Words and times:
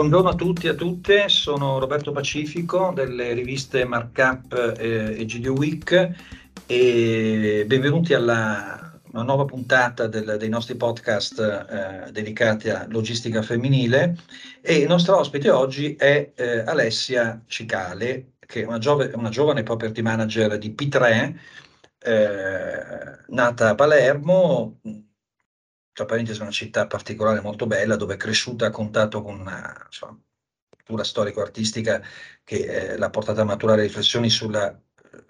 buongiorno 0.00 0.30
a 0.30 0.34
tutti 0.34 0.66
e 0.66 0.70
a 0.70 0.74
tutte, 0.74 1.28
sono 1.28 1.78
Roberto 1.78 2.10
Pacifico 2.10 2.90
delle 2.94 3.34
riviste 3.34 3.84
Markup 3.84 4.74
eh, 4.78 5.20
e 5.20 5.24
GDO 5.26 5.52
Week 5.52 6.10
e 6.64 7.64
benvenuti 7.66 8.14
alla 8.14 8.98
una 9.12 9.22
nuova 9.24 9.44
puntata 9.44 10.06
del, 10.06 10.36
dei 10.38 10.48
nostri 10.48 10.76
podcast 10.76 11.38
eh, 11.38 12.10
dedicati 12.12 12.70
a 12.70 12.86
logistica 12.88 13.42
femminile. 13.42 14.16
E 14.62 14.76
il 14.76 14.88
nostro 14.88 15.18
ospite 15.18 15.50
oggi 15.50 15.96
è 15.96 16.32
eh, 16.34 16.60
Alessia 16.60 17.42
Cicale, 17.46 18.36
che 18.38 18.62
è 18.62 18.66
una, 18.66 18.78
giove, 18.78 19.12
una 19.14 19.28
giovane 19.28 19.64
property 19.64 20.00
manager 20.00 20.56
di 20.56 20.74
P3, 20.74 21.34
eh, 22.04 23.18
nata 23.26 23.68
a 23.68 23.74
Palermo, 23.74 24.78
tra 25.92 26.04
parentesi 26.04 26.40
una 26.40 26.50
città 26.50 26.86
particolare 26.86 27.40
molto 27.40 27.66
bella 27.66 27.96
dove 27.96 28.14
è 28.14 28.16
cresciuta 28.16 28.66
a 28.66 28.70
contatto 28.70 29.22
con 29.22 29.38
una 29.38 29.82
insomma, 29.86 30.18
cultura 30.68 31.04
storico-artistica 31.04 32.02
che 32.44 32.92
eh, 32.92 32.96
l'ha 32.96 33.10
portata 33.10 33.42
a 33.42 33.44
maturare 33.44 33.82
riflessioni 33.82 34.30
sulla, 34.30 34.78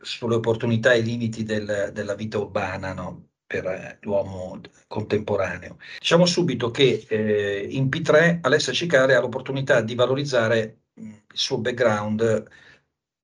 sulle 0.00 0.36
opportunità 0.36 0.92
e 0.92 0.98
i 1.00 1.02
limiti 1.02 1.42
del, 1.44 1.90
della 1.92 2.14
vita 2.14 2.38
urbana 2.38 2.92
no? 2.92 3.28
per 3.46 3.66
eh, 3.66 3.98
l'uomo 4.02 4.60
contemporaneo. 4.86 5.78
Diciamo 5.98 6.24
subito 6.26 6.70
che 6.70 7.04
eh, 7.08 7.66
in 7.70 7.88
P3 7.88 8.38
Alessia 8.42 8.72
Cicare 8.72 9.14
ha 9.14 9.20
l'opportunità 9.20 9.80
di 9.80 9.94
valorizzare 9.94 10.82
mh, 10.94 11.02
il 11.02 11.38
suo 11.38 11.58
background 11.58 12.48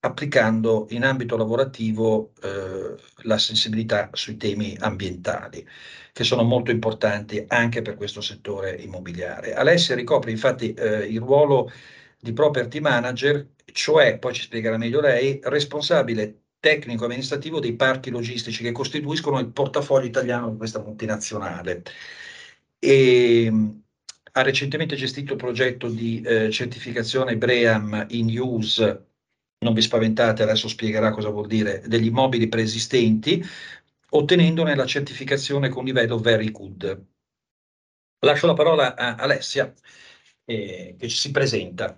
applicando 0.07 0.87
in 0.91 1.05
ambito 1.05 1.37
lavorativo 1.37 2.33
eh, 2.43 2.95
la 3.23 3.39
sensibilità 3.39 4.11
sui 4.13 4.37
temi 4.37 4.77
ambientali, 4.81 5.67
che 6.13 6.25
sono 6.25 6.43
molto 6.43 6.71
importanti 6.71 7.45
anche 7.49 7.83
per 7.83 7.97
questo 7.97 8.21
settore 8.21 8.77
immobiliare. 8.77 9.55
Alessia 9.55 9.95
ricopre 9.95 10.31
infatti 10.31 10.73
eh, 10.75 11.07
il 11.07 11.21
ruolo 11.21 11.71
di 12.21 12.33
property 12.33 12.81
manager, 12.81 13.49
cioè, 13.73 14.19
poi 14.19 14.33
ci 14.33 14.43
spiegherà 14.43 14.77
meglio 14.77 15.01
lei, 15.01 15.41
responsabile 15.43 16.43
tecnico-amministrativo 16.61 17.61
dei 17.61 17.75
parchi 17.77 18.11
logistici 18.11 18.63
che 18.63 18.73
costituiscono 18.73 19.39
il 19.41 19.51
portafoglio 19.51 20.07
italiano 20.07 20.51
di 20.51 20.57
questa 20.57 20.81
multinazionale. 20.83 21.83
E, 22.79 23.53
ha 24.33 24.43
recentemente 24.43 24.97
gestito 24.97 25.33
il 25.33 25.39
progetto 25.39 25.89
di 25.89 26.21
eh, 26.21 26.51
certificazione 26.51 27.37
BREAM 27.39 28.07
in 28.11 28.39
use 28.39 29.07
non 29.59 29.75
vi 29.75 29.83
spaventate, 29.83 30.43
adesso 30.43 30.69
spiegherà 30.69 31.11
cosa 31.11 31.31
vuol 31.31 31.47
dire, 31.47 31.83
degli 31.87 32.07
immobili 32.07 32.49
preesistenti, 32.49 33.43
ottenendone 34.11 34.75
la 34.75 34.87
certificazione 34.87 35.69
con 35.69 35.85
livello 35.85 36.19
Very 36.19 36.51
Good. 36.51 37.07
Lascio 38.21 38.47
la 38.47 38.55
parola 38.55 38.97
a 38.97 39.15
Alessia, 39.17 39.73
eh, 40.45 40.97
che 40.99 41.09
ci 41.09 41.17
si 41.17 41.31
presenta 41.31 41.97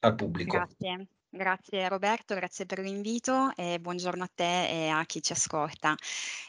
al 0.00 0.14
pubblico. 0.14 0.56
Grazie. 0.56 1.08
Grazie 1.30 1.86
Roberto, 1.90 2.34
grazie 2.34 2.64
per 2.64 2.78
l'invito 2.78 3.52
e 3.54 3.78
buongiorno 3.78 4.24
a 4.24 4.30
te 4.34 4.86
e 4.86 4.88
a 4.88 5.04
chi 5.04 5.22
ci 5.22 5.32
ascolta. 5.32 5.94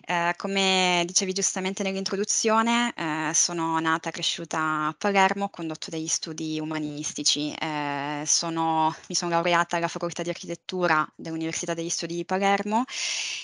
Eh, 0.05 0.33
come 0.37 1.03
dicevi 1.05 1.33
giustamente 1.33 1.83
nell'introduzione, 1.83 2.93
eh, 2.95 3.31
sono 3.33 3.77
nata 3.79 4.07
e 4.07 4.11
cresciuta 4.13 4.87
a 4.87 4.95
Palermo, 4.97 5.45
ho 5.45 5.49
condotto 5.49 5.89
degli 5.89 6.07
studi 6.07 6.61
umanistici. 6.61 7.53
Eh, 7.53 8.23
sono, 8.25 8.95
mi 9.09 9.15
sono 9.15 9.31
laureata 9.31 9.75
alla 9.75 9.89
facoltà 9.89 10.23
di 10.23 10.29
architettura 10.29 11.05
dell'Università 11.13 11.73
degli 11.73 11.89
Studi 11.89 12.15
di 12.15 12.23
Palermo 12.23 12.85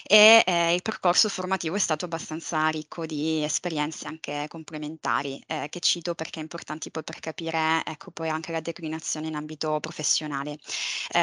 e 0.08 0.42
eh, 0.46 0.74
il 0.74 0.82
percorso 0.82 1.28
formativo 1.28 1.76
è 1.76 1.80
stato 1.80 2.06
abbastanza 2.06 2.70
ricco 2.70 3.06
di 3.06 3.44
esperienze 3.44 4.08
anche 4.08 4.46
complementari, 4.48 5.44
eh, 5.48 5.68
che 5.70 5.82
cito 5.82 6.16
perché 6.16 6.40
importanti 6.40 6.92
poi 6.92 7.04
per 7.04 7.20
capire 7.20 7.82
ecco, 7.86 8.12
poi 8.12 8.30
anche 8.30 8.54
la 8.54 8.62
declinazione 8.62 9.28
in 9.28 9.36
ambito 9.36 9.80
professionale. 9.82 10.58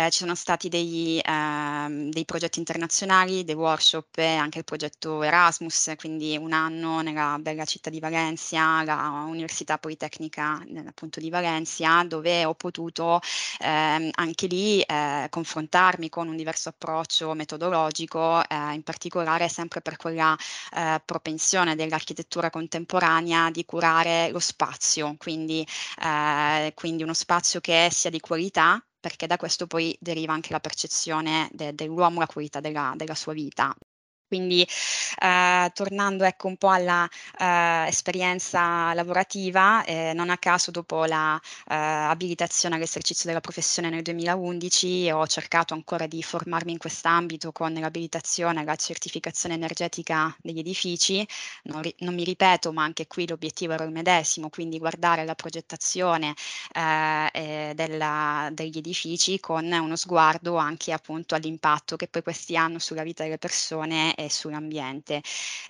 Eh, 0.03 0.11
ci 0.11 0.19
sono 0.19 0.35
stati 0.35 0.69
dei, 0.69 1.19
eh, 1.21 2.09
dei, 2.11 2.25
progetti 2.25 2.59
internazionali, 2.59 3.45
dei 3.45 3.55
workshop 3.55 4.19
e 4.19 4.35
anche 4.35 4.59
il 4.59 4.65
progetto 4.65 5.23
Erasmus, 5.23 5.93
quindi 5.97 6.37
un 6.37 6.53
anno 6.53 7.03
nella 7.03 7.37
bella 7.39 7.65
città 7.65 7.89
di 7.89 8.01
Valencia, 8.01 8.83
la 8.83 9.25
Università 9.29 9.79
Politecnica 9.79 10.61
appunto 10.87 11.21
di 11.21 11.31
Valencia, 11.31 12.03
dove 12.05 12.45
ho 12.45 12.55
potuto 12.55 13.21
eh, 13.61 14.11
anche 14.13 14.47
lì 14.49 14.81
eh, 14.81 15.27
confrontarmi 15.31 16.09
con 16.09 16.27
un 16.29 16.37
diverso 16.37 16.71
approccio 16.71 17.35
metodologico, 17.35 18.43
eh, 18.49 18.73
in 18.75 18.83
particolare 18.83 19.49
sempre 19.49 19.83
per 19.83 19.97
quella 19.97 20.37
eh, 20.75 21.01
propensione 21.05 21.77
dell'architettura 21.77 22.51
contemporanea 22.51 23.51
di 23.51 23.65
curare 23.65 24.31
lo 24.33 24.41
spazio, 24.41 25.15
quindi, 25.19 25.65
eh, 26.03 26.73
quindi 26.75 27.03
uno 27.05 27.15
spazio 27.15 27.61
che 27.61 27.89
sia 27.93 28.11
di 28.11 28.19
qualità 28.21 28.83
perché 29.03 29.27
da 29.27 29.37
questo 29.37 29.67
poi 29.67 29.95
deriva 30.01 30.33
anche 30.33 30.53
la 30.53 30.61
percezione 30.61 31.51
de- 31.53 31.75
dell'uomo, 31.75 32.21
la 32.21 32.27
qualità 32.27 32.61
della, 32.61 32.95
della 32.97 33.15
sua 33.15 33.35
vita. 33.35 33.77
Quindi 34.33 34.67
eh, 35.21 35.71
tornando 35.75 36.25
ecco 36.25 36.47
un 36.47 36.57
po' 36.57 36.71
alla 36.71 37.07
eh, 37.39 37.91
lavorativa, 38.95 39.85
eh, 39.85 40.13
non 40.15 40.31
a 40.31 40.39
caso 40.39 40.71
dopo 40.71 41.05
la 41.05 41.39
eh, 41.69 41.75
abilitazione 41.75 42.77
all'esercizio 42.77 43.29
della 43.29 43.43
professione 43.43 43.91
nel 43.91 44.01
2011 44.01 45.11
ho 45.11 45.27
cercato 45.27 45.75
ancora 45.75 46.07
di 46.07 46.23
formarmi 46.23 46.73
in 46.73 46.79
quest'ambito 46.79 47.53
con 47.53 47.75
l'abilitazione 47.75 48.61
alla 48.61 48.77
certificazione 48.77 49.55
energetica 49.55 50.35
degli 50.41 50.61
edifici. 50.61 51.27
Non, 51.65 51.83
ri- 51.83 51.95
non, 51.99 52.15
mi 52.15 52.25
ripeto, 52.25 52.73
ma 52.73 52.85
anche 52.85 53.07
qui 53.07 53.27
l'obiettivo 53.27 53.75
era 53.75 53.85
il 53.85 53.91
medesimo, 53.93 54.49
quindi 54.49 54.79
guardare 54.79 55.27
la 55.27 55.35
progettazione 55.35 56.35
eh, 56.75 57.73
della, 57.75 58.49
degli 58.53 58.79
edifici 58.79 59.39
con 59.41 59.71
uno 59.71 59.97
sguardo 59.97 60.57
anche 60.57 60.93
appunto 60.93 61.35
all'impatto 61.35 61.97
che 61.97 62.09
poi 62.09 62.23
questi 62.23 62.57
hanno 62.57 62.79
sulla 62.79 63.03
vita 63.03 63.25
delle 63.25 63.39
persone 63.39 64.15
e 64.25 64.31
sull'ambiente. 64.31 65.21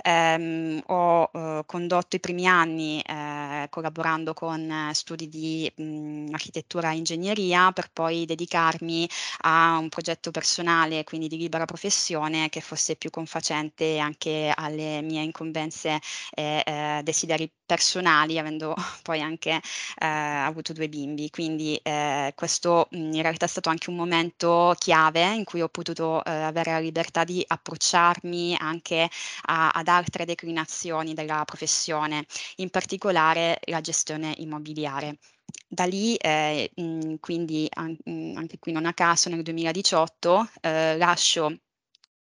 Eh, 0.03 0.83
ho 0.87 1.31
eh, 1.33 1.63
condotto 1.67 2.17
i 2.17 2.21
primi 2.21 2.47
anni 2.47 3.01
eh, 3.01 3.67
collaborando 3.71 4.35
con 4.35 4.71
eh, 4.71 4.95
studi 4.95 5.29
di 5.29 5.71
mh, 5.75 6.29
architettura 6.33 6.91
e 6.93 6.97
ingegneria 6.97 7.73
per 7.73 7.91
poi 7.93 8.25
dedicarmi 8.25 9.09
a 9.43 9.79
un 9.79 9.89
progetto 9.89 10.31
personale, 10.31 11.05
quindi 11.05 11.29
di 11.29 11.37
libera 11.37 11.65
professione, 11.65 12.49
che 12.49 12.61
fosse 12.61 12.97
più 12.97 13.11
confacente 13.11 13.99
anche 13.99 14.53
alle 14.55 15.01
mie 15.03 15.23
incombenze 15.23 16.01
e 16.35 16.63
eh, 16.67 17.01
desideri 17.03 17.51
personali, 17.73 18.39
avendo 18.39 18.75
poi 19.03 19.21
anche 19.23 19.53
eh, 19.99 20.07
avuto 20.07 20.75
due 20.75 20.89
bimbi. 20.89 21.31
Quindi 21.31 21.79
eh, 21.83 22.33
questo 22.35 22.89
in 22.91 23.23
realtà 23.23 23.47
è 23.47 23.49
stato 23.49 23.71
anche 23.71 23.89
un 23.91 23.97
momento 23.97 24.75
chiave 24.79 25.35
in 25.35 25.45
cui 25.45 25.63
ho 25.63 25.69
potuto 25.69 26.23
eh, 26.25 26.31
avere 26.31 26.73
la 26.73 26.79
libertà 26.81 27.25
di 27.25 27.43
approcciarmi 27.47 28.57
anche 28.59 29.09
a, 29.47 29.71
ad 29.71 29.89
altre 29.89 30.25
declinazioni 30.27 31.15
della 31.15 31.43
professione, 31.47 32.27
in 32.57 32.69
particolare 32.71 33.59
la 33.67 33.81
gestione 33.81 34.35
immobiliare. 34.39 35.19
Da 35.69 35.85
lì, 35.85 36.15
eh, 36.17 36.71
mh, 36.75 37.15
quindi 37.21 37.69
mh, 37.75 38.37
anche 38.37 38.59
qui 38.59 38.73
non 38.73 38.85
a 38.87 38.93
caso, 38.95 39.29
nel 39.31 39.43
2018 39.43 40.49
eh, 40.61 40.97
lascio 40.99 41.57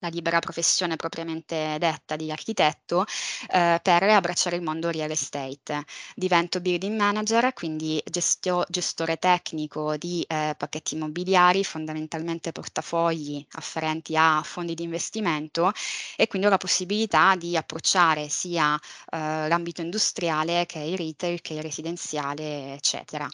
la 0.05 0.11
libera 0.11 0.39
professione 0.39 0.97
propriamente 0.97 1.77
detta 1.79 2.17
di 2.17 2.31
architetto 2.31 3.07
eh, 3.51 3.81
per 3.83 4.03
abbracciare 4.03 4.57
il 4.57 4.63
mondo 4.63 4.91
real 4.91 5.11
estate. 5.11 5.85
Divento 6.15 6.61
building 6.61 6.97
manager, 6.97 7.53
quindi 7.55 8.03
gestio, 8.05 8.65
gestore 8.69 9.17
tecnico 9.17 9.97
di 9.97 10.23
eh, 10.29 10.55
pacchetti 10.57 10.95
immobiliari, 10.95 11.65
fondamentalmente 11.65 12.53
portafogli 12.53 13.45
afferenti 13.53 14.15
a 14.17 14.43
fondi 14.45 14.75
di 14.75 14.83
investimento 14.83 15.73
e 16.17 16.27
quindi 16.27 16.47
ho 16.49 16.51
la 16.51 16.59
possibilità 16.59 17.35
di 17.37 17.57
approcciare 17.57 18.29
sia 18.29 18.79
eh, 19.11 19.49
l'ambito 19.49 19.81
industriale 19.81 20.67
che 20.67 20.81
il 20.81 20.99
retail, 20.99 21.41
che 21.41 21.55
il 21.55 21.63
residenziale, 21.63 22.75
eccetera. 22.75 23.27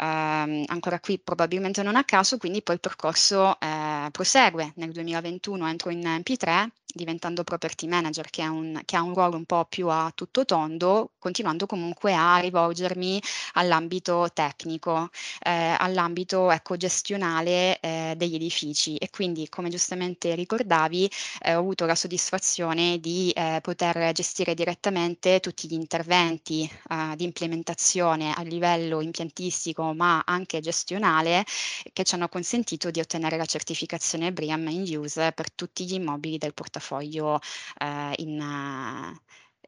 Um, 0.00 0.64
ancora 0.66 1.00
qui 1.00 1.18
probabilmente 1.18 1.82
non 1.82 1.96
a 1.96 2.04
caso, 2.04 2.36
quindi 2.36 2.62
poi 2.62 2.74
il 2.74 2.80
percorso 2.80 3.58
eh, 3.60 3.66
prosegue. 4.10 4.72
Nel 4.76 4.92
2021 4.92 5.66
entro 5.66 5.90
in 5.90 6.00
MP3 6.00 6.66
diventando 6.98 7.44
property 7.44 7.86
manager 7.86 8.28
che, 8.28 8.42
un, 8.46 8.80
che, 8.84 8.96
ha 8.96 9.02
un 9.02 9.14
ruolo 9.14 9.36
un 9.36 9.44
po' 9.44 9.64
più 9.66 9.88
a 9.88 10.10
tutto 10.14 10.44
tondo, 10.44 11.12
continuando 11.18 11.66
comunque 11.66 12.12
a 12.14 12.38
rivolgermi 12.38 13.22
all'ambito 13.54 14.28
tecnico, 14.34 15.08
eh, 15.40 15.76
all'ambito 15.78 16.50
ecco, 16.50 16.76
gestionale 16.76 17.78
eh, 17.80 18.14
degli 18.16 18.34
edifici. 18.34 18.96
E 18.96 19.08
quindi 19.10 19.48
come 19.48 19.70
giustamente 19.70 20.34
ricordavi 20.34 21.10
eh, 21.42 21.54
ho 21.54 21.60
avuto 21.60 21.86
la 21.86 21.94
soddisfazione 21.94 22.98
di 22.98 23.30
eh, 23.30 23.60
poter 23.62 24.12
gestire 24.12 24.54
direttamente 24.54 25.38
tutti 25.40 25.68
gli 25.68 25.74
interventi 25.74 26.68
eh, 26.90 27.14
di 27.16 27.24
implementazione 27.24 28.32
a 28.34 28.42
livello 28.42 29.00
impiantistico 29.00 29.94
ma 29.94 30.22
anche 30.26 30.60
gestionale 30.60 31.44
che 31.92 32.02
ci 32.04 32.14
hanno 32.14 32.28
consentito 32.28 32.90
di 32.90 33.00
ottenere 33.00 33.36
la 33.36 33.44
certificazione 33.44 34.32
BRIAM 34.32 34.68
in 34.68 34.96
use 34.98 35.30
per 35.32 35.52
tutti 35.52 35.84
gli 35.86 35.94
immobili 35.94 36.38
del 36.38 36.54
portafoglio 36.54 36.87
portafoglio 36.88 37.38
eh, 37.78 38.14
in, 38.16 39.14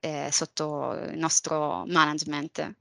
eh, 0.00 0.28
sotto 0.30 0.92
il 0.94 1.18
nostro 1.18 1.84
management. 1.86 2.74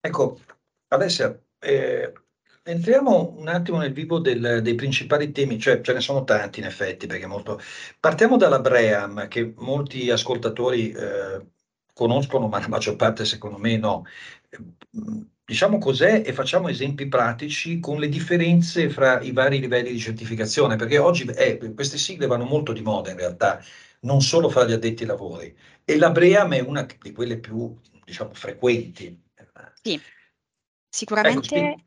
Ecco, 0.00 0.40
Alessia, 0.88 1.36
eh, 1.58 2.12
entriamo 2.62 3.34
un 3.36 3.48
attimo 3.48 3.78
nel 3.78 3.92
vivo 3.92 4.20
del, 4.20 4.60
dei 4.62 4.74
principali 4.74 5.32
temi, 5.32 5.58
cioè 5.58 5.80
ce 5.80 5.92
ne 5.92 6.00
sono 6.00 6.24
tanti 6.24 6.60
in 6.60 6.66
effetti, 6.66 7.06
perché 7.06 7.26
molto... 7.26 7.60
Partiamo 7.98 8.36
dalla 8.36 8.60
Bream, 8.60 9.28
che 9.28 9.52
molti 9.56 10.10
ascoltatori 10.10 10.92
eh, 10.92 11.46
conoscono, 11.92 12.48
ma 12.48 12.60
la 12.60 12.68
maggior 12.68 12.96
parte 12.96 13.24
secondo 13.24 13.58
me 13.58 13.76
no. 13.76 14.04
Diciamo 15.44 15.78
cos'è 15.78 16.22
e 16.24 16.32
facciamo 16.32 16.68
esempi 16.68 17.08
pratici 17.08 17.80
con 17.80 17.98
le 17.98 18.08
differenze 18.08 18.88
fra 18.88 19.20
i 19.20 19.32
vari 19.32 19.58
livelli 19.58 19.90
di 19.90 19.98
certificazione, 19.98 20.76
perché 20.76 20.98
oggi 20.98 21.24
eh, 21.24 21.58
queste 21.74 21.98
sigle 21.98 22.26
vanno 22.26 22.44
molto 22.44 22.72
di 22.72 22.80
moda 22.80 23.10
in 23.10 23.16
realtà, 23.16 23.62
non 24.00 24.20
solo 24.20 24.48
fra 24.48 24.64
gli 24.64 24.72
addetti 24.72 25.02
ai 25.02 25.08
lavori. 25.08 25.54
E 25.84 25.96
la 25.98 26.10
Bream 26.10 26.54
è 26.54 26.60
una 26.60 26.86
di 27.00 27.12
quelle 27.12 27.38
più, 27.38 27.76
diciamo, 28.04 28.32
frequenti. 28.34 29.20
Sì, 29.82 30.00
sicuramente 30.88 31.56
ecco, 31.56 31.82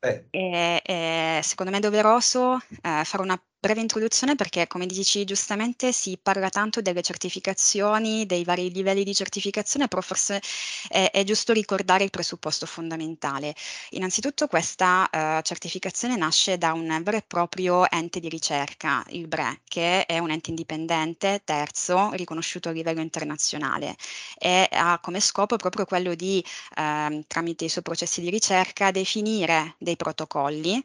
eh. 0.00 0.26
è, 0.30 0.82
è, 0.82 1.40
secondo 1.42 1.70
me 1.70 1.78
doveroso 1.78 2.56
eh, 2.56 3.02
fare 3.04 3.22
una 3.22 3.40
breve 3.62 3.80
introduzione 3.80 4.34
perché, 4.34 4.66
come 4.66 4.86
dici 4.86 5.24
giustamente, 5.24 5.92
si 5.92 6.18
parla 6.20 6.50
tanto 6.50 6.80
delle 6.82 7.00
certificazioni, 7.00 8.26
dei 8.26 8.42
vari 8.42 8.72
livelli 8.72 9.04
di 9.04 9.14
certificazione, 9.14 9.86
però 9.86 10.00
forse 10.00 10.42
è, 10.88 11.10
è 11.12 11.22
giusto 11.22 11.52
ricordare 11.52 12.02
il 12.02 12.10
presupposto 12.10 12.66
fondamentale. 12.66 13.54
Innanzitutto 13.90 14.48
questa 14.48 15.08
uh, 15.12 15.42
certificazione 15.42 16.16
nasce 16.16 16.58
da 16.58 16.72
un 16.72 16.88
vero 17.04 17.18
e 17.18 17.22
proprio 17.24 17.88
ente 17.88 18.18
di 18.18 18.28
ricerca, 18.28 19.04
il 19.10 19.28
BRE, 19.28 19.60
che 19.68 20.06
è 20.06 20.18
un 20.18 20.32
ente 20.32 20.50
indipendente, 20.50 21.42
terzo, 21.44 22.10
riconosciuto 22.14 22.68
a 22.68 22.72
livello 22.72 23.00
internazionale 23.00 23.94
e 24.38 24.66
ha 24.72 24.98
come 25.00 25.20
scopo 25.20 25.54
proprio 25.54 25.84
quello 25.84 26.16
di, 26.16 26.44
uh, 26.78 27.22
tramite 27.28 27.66
i 27.66 27.68
suoi 27.68 27.84
processi 27.84 28.20
di 28.20 28.28
ricerca, 28.28 28.90
definire 28.90 29.76
dei 29.78 29.94
protocolli 29.94 30.74
uh, 30.74 30.82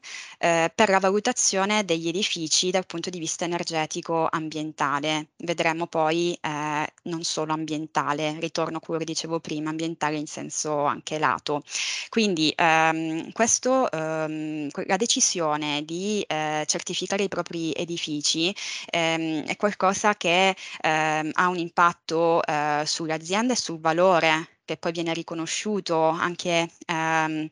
per 0.76 0.90
la 0.90 1.00
valutazione 1.00 1.84
degli 1.84 2.08
edifici 2.08 2.67
dal 2.72 2.86
punto 2.86 3.10
di 3.10 3.20
vista 3.20 3.46
energetico 3.46 4.28
ambientale. 4.30 5.30
Vedremo 5.38 5.88
poi 5.88 6.38
eh, 6.42 6.88
non 7.04 7.24
solo 7.24 7.54
ambientale, 7.54 8.40
ritorno 8.40 8.78
a 8.78 8.80
quello 8.80 9.00
che 9.00 9.06
dicevo 9.06 9.40
prima, 9.40 9.70
ambientale 9.70 10.18
in 10.18 10.28
senso 10.28 10.84
anche 10.86 11.20
lato. 11.20 11.64
Quindi 12.10 12.54
ehm, 12.56 13.32
questo, 13.32 13.90
ehm, 13.92 14.70
la 14.86 14.98
decisione 14.98 15.84
di 15.86 16.24
eh, 16.28 16.64
certificare 16.68 17.24
i 17.24 17.28
propri 17.28 17.74
edifici 17.74 18.54
ehm, 18.90 19.46
è 19.46 19.56
qualcosa 19.56 20.16
che 20.16 20.56
ehm, 20.82 21.32
ha 21.34 21.48
un 21.48 21.58
impatto 21.58 22.44
eh, 22.44 22.84
sulle 22.86 23.14
aziende 23.14 23.54
e 23.54 23.56
sul 23.56 23.80
valore 23.80 24.50
che 24.66 24.76
poi 24.78 24.92
viene 24.92 25.14
riconosciuto 25.14 26.10
anche 26.10 26.70
ehm, 26.88 27.50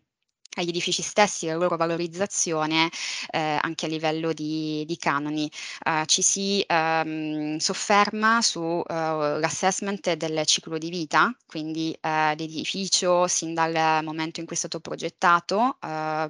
agli 0.56 0.69
edifici 0.69 1.01
stessi, 1.01 1.47
la 1.47 1.56
loro 1.56 1.75
valorizzazione 1.77 2.89
eh, 3.31 3.57
anche 3.62 3.86
a 3.86 3.89
livello 3.89 4.33
di, 4.33 4.83
di 4.86 4.97
canoni. 4.97 5.50
Uh, 5.83 6.06
ci 6.06 6.21
si 6.21 6.65
um, 6.68 7.57
sofferma 7.57 8.42
sull'assessment 8.42 10.06
uh, 10.07 10.15
del 10.15 10.45
ciclo 10.45 10.77
di 10.77 10.89
vita, 10.89 11.36
quindi 11.45 11.97
uh, 12.01 12.36
l'edificio 12.36 13.27
sin 13.27 13.53
dal 13.53 14.03
momento 14.03 14.39
in 14.39 14.45
cui 14.45 14.56
è 14.56 14.59
stato 14.59 14.80
progettato, 14.80 15.77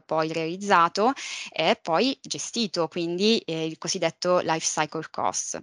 poi 0.05 0.31
realizzato 0.31 1.13
e 1.51 1.77
poi 1.81 2.17
gestito, 2.21 2.87
quindi 2.87 3.39
eh, 3.39 3.65
il 3.65 3.77
cosiddetto 3.77 4.39
life 4.39 4.81
cycle 4.81 5.07
cost. 5.11 5.61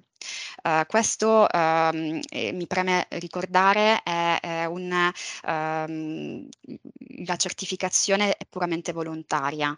Uh, 0.63 0.87
questo 0.87 1.47
um, 1.53 2.21
eh, 2.29 2.53
mi 2.53 2.67
preme 2.67 3.07
ricordare 3.11 4.03
è, 4.03 4.39
è 4.41 4.65
un, 4.65 5.13
um, 5.47 6.49
la 7.25 7.37
certificazione 7.37 8.37
è 8.37 8.47
puramente 8.49 8.93
volontaria, 8.93 9.77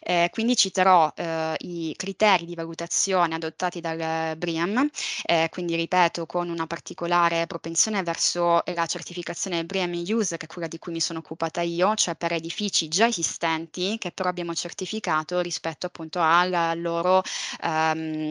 eh, 0.00 0.28
quindi 0.32 0.56
citerò 0.56 1.12
eh, 1.14 1.54
i 1.58 1.94
criteri 1.96 2.44
di 2.44 2.54
valutazione 2.54 3.34
adottati 3.34 3.80
dal 3.80 4.36
BRIAM, 4.36 4.88
eh, 5.24 5.48
quindi 5.50 5.76
ripeto 5.76 6.26
con 6.26 6.48
una 6.48 6.66
particolare 6.66 7.46
propensione 7.46 8.02
verso 8.02 8.62
la 8.74 8.86
certificazione 8.86 9.64
BRIAM 9.64 9.92
Use, 10.06 10.36
che 10.36 10.46
è 10.46 10.48
quella 10.48 10.68
di 10.68 10.78
cui 10.78 10.92
mi 10.92 11.00
sono 11.00 11.20
occupata 11.20 11.60
io, 11.60 11.94
cioè 11.94 12.16
per 12.16 12.32
edifici 12.32 12.88
già 12.88 13.06
esistenti 13.06 13.98
che 13.98 14.12
però 14.12 14.28
abbiamo 14.28 14.54
certificato 14.54 15.40
rispetto 15.40 15.86
appunto 15.86 16.20
al 16.20 16.80
loro 16.80 17.22
um, 17.62 18.30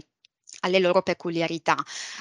alle 0.63 0.80
loro 0.80 1.01
peculiarità. 1.01 1.75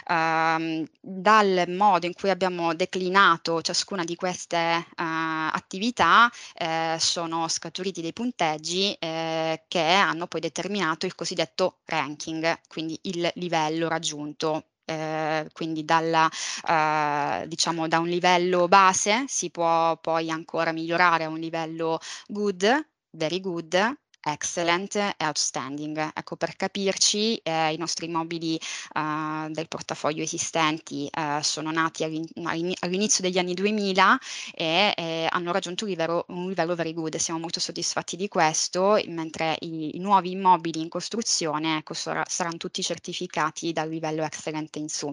Uh, 0.07 0.85
dal 1.01 1.65
modo 1.69 2.07
in 2.07 2.13
cui 2.15 2.31
abbiamo 2.31 2.75
declinato 2.75 3.63
ciascuna 3.63 4.05
di 4.05 4.15
queste 4.15 4.87
uh, 4.89 4.95
attività 4.97 6.31
uh, 6.61 6.99
sono 6.99 7.49
scaturiti 7.49 8.01
dei 8.01 8.13
punteggi 8.13 8.93
eh, 8.99 9.65
che 9.69 9.81
hanno 9.81 10.27
poi 10.27 10.41
determinato 10.41 11.07
il 11.07 11.15
cosiddetto 11.15 11.79
ranking, 11.87 12.61
quindi 12.69 12.99
il 13.03 13.31
livello 13.35 13.89
raggiunto 13.89 14.67
eh, 14.85 15.49
quindi 15.53 15.85
dalla, 15.85 16.29
eh, 16.69 17.47
diciamo 17.47 17.89
da 17.89 17.99
un 17.99 18.09
livello 18.09 18.69
base 18.69 19.25
si 19.29 19.51
può 19.51 19.97
poi 19.99 20.31
ancora 20.31 20.73
migliorare 20.73 21.25
a 21.25 21.29
un 21.29 21.39
livello 21.39 21.99
good, 22.27 22.89
very 23.11 23.41
good, 23.41 23.97
excellent 24.23 24.95
e 24.97 25.15
outstanding. 25.19 26.13
Ecco, 26.15 26.37
per 26.37 26.57
capirci, 26.57 27.37
eh, 27.39 27.73
i 27.73 27.77
nostri 27.77 28.07
immobili 28.07 28.57
eh, 28.57 29.49
del 29.51 29.69
portafoglio 29.69 30.23
esistenti 30.23 31.09
eh, 31.09 31.41
sono 31.43 31.71
nati 31.71 32.05
all'inizio 32.05 33.23
degli 33.23 33.39
anni 33.39 33.55
2000 33.55 34.19
e 34.55 34.93
eh, 34.97 35.27
hanno 35.31 35.53
raggiunto 35.53 35.85
un 35.85 35.91
livello, 35.91 36.25
un 36.29 36.49
livello, 36.49 36.75
very 36.75 36.93
good. 36.93 37.17
Siamo 37.17 37.41
molto 37.41 37.61
soddisfatti 37.61 38.17
di 38.17 38.29
questo, 38.29 39.01
mentre 39.07 39.57
i, 39.61 39.97
i 39.97 39.99
nuovi 39.99 40.31
immobili 40.33 40.81
in 40.81 40.89
costruzione 40.89 41.79
ecco, 41.79 41.95
sar- 41.95 42.29
saranno 42.29 42.57
tutti 42.57 42.83
certificati 42.83 43.73
dal 43.73 43.89
livello 43.89 44.23
excellent 44.23 44.77
in 44.77 44.89
su 44.89 45.13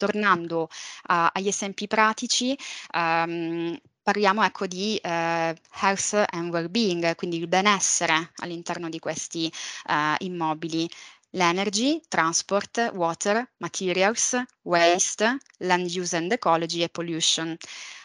tornando 0.00 0.62
uh, 0.62 1.26
agli 1.32 1.48
esempi 1.48 1.86
pratici, 1.86 2.56
um, 2.94 3.78
parliamo 4.10 4.42
ecco 4.42 4.66
di 4.66 4.96
eh, 4.96 5.56
health 5.82 6.24
and 6.30 6.50
well-being, 6.50 7.14
quindi 7.14 7.36
il 7.36 7.46
benessere 7.46 8.32
all'interno 8.38 8.88
di 8.88 8.98
questi 8.98 9.46
eh, 9.86 10.14
immobili. 10.18 10.90
L'energy, 11.30 12.00
transport, 12.08 12.90
water, 12.92 13.48
materials, 13.58 14.36
waste, 14.62 15.38
land 15.58 15.88
use 15.94 16.16
and 16.16 16.32
ecology 16.32 16.82
e 16.82 16.88
pollution. 16.88 17.56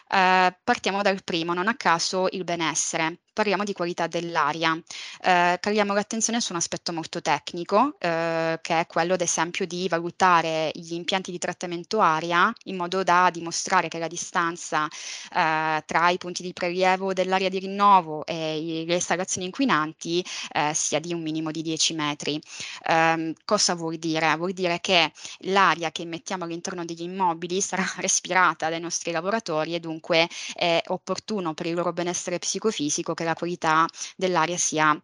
Uh, 0.08 0.54
partiamo 0.64 1.02
dal 1.02 1.24
primo, 1.24 1.56
non 1.56 1.68
a 1.68 1.76
caso 1.76 2.28
il 2.30 2.44
benessere 2.44 3.22
parliamo 3.36 3.66
di 3.66 3.74
qualità 3.74 4.08
dell'aria. 4.08 4.74
Eh, 5.22 5.58
caliamo 5.60 5.94
l'attenzione 5.94 6.40
su 6.40 6.54
un 6.54 6.58
aspetto 6.58 6.94
molto 6.94 7.22
tecnico, 7.22 7.96
eh, 8.00 8.58
che 8.62 8.80
è 8.80 8.88
quello 8.88 9.14
ad 9.14 9.22
esempio 9.22 9.68
di 9.68 9.88
valutare 9.90 10.72
gli 10.74 10.94
impianti 10.94 11.32
di 11.32 11.38
trattamento 11.38 12.00
aria 12.00 12.52
in 12.64 12.78
modo 12.78 13.04
da 13.04 13.30
dimostrare 13.32 13.90
che 13.90 14.00
la 14.00 14.08
distanza 14.08 14.88
eh, 14.88 15.84
tra 15.86 16.10
i 16.10 16.18
punti 16.18 16.44
di 16.44 16.54
prelievo 16.54 17.14
dell'aria 17.14 17.50
di 17.50 17.60
rinnovo 17.60 18.26
e 18.26 18.86
le 18.88 18.94
installazioni 18.94 19.48
inquinanti 19.48 20.26
eh, 20.54 20.74
sia 20.74 21.00
di 21.00 21.14
un 21.14 21.22
minimo 21.22 21.52
di 21.52 21.62
10 21.62 21.94
metri. 21.94 22.42
Ehm, 22.88 23.34
cosa 23.44 23.76
vuol 23.76 23.98
dire? 23.98 24.34
Vuol 24.38 24.54
dire 24.54 24.80
che 24.80 25.12
l'aria 25.40 25.92
che 25.92 26.06
mettiamo 26.06 26.46
all'interno 26.46 26.86
degli 26.86 27.02
immobili 27.04 27.60
sarà 27.60 27.84
respirata 27.98 28.70
dai 28.70 28.80
nostri 28.80 29.12
lavoratori 29.12 29.76
e 29.76 29.80
dunque 29.82 30.30
è 30.54 30.82
opportuno 30.88 31.54
per 31.54 31.66
il 31.66 31.74
loro 31.74 31.92
benessere 31.92 32.40
psicofisico 32.40 33.14
che 33.14 33.24
la 33.26 33.34
qualità 33.36 33.86
dell'aria 34.16 34.58
sia 34.58 34.98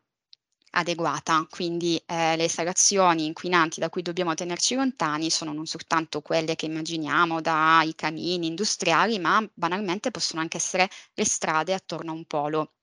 adeguata, 0.71 1.45
quindi 1.49 2.01
eh, 2.05 2.35
le 2.37 2.43
installazioni 2.43 3.25
inquinanti 3.25 3.79
da 3.79 3.89
cui 3.89 4.01
dobbiamo 4.01 4.33
tenerci 4.33 4.75
lontani 4.75 5.29
sono 5.29 5.51
non 5.53 5.65
soltanto 5.65 6.21
quelle 6.21 6.55
che 6.55 6.65
immaginiamo 6.65 7.41
dai 7.41 7.93
camini 7.95 8.47
industriali, 8.47 9.19
ma 9.19 9.45
banalmente 9.53 10.11
possono 10.11 10.41
anche 10.41 10.57
essere 10.57 10.89
le 11.13 11.25
strade 11.25 11.73
attorno 11.73 12.11
a 12.11 12.15
un 12.15 12.25
polo. 12.25 12.73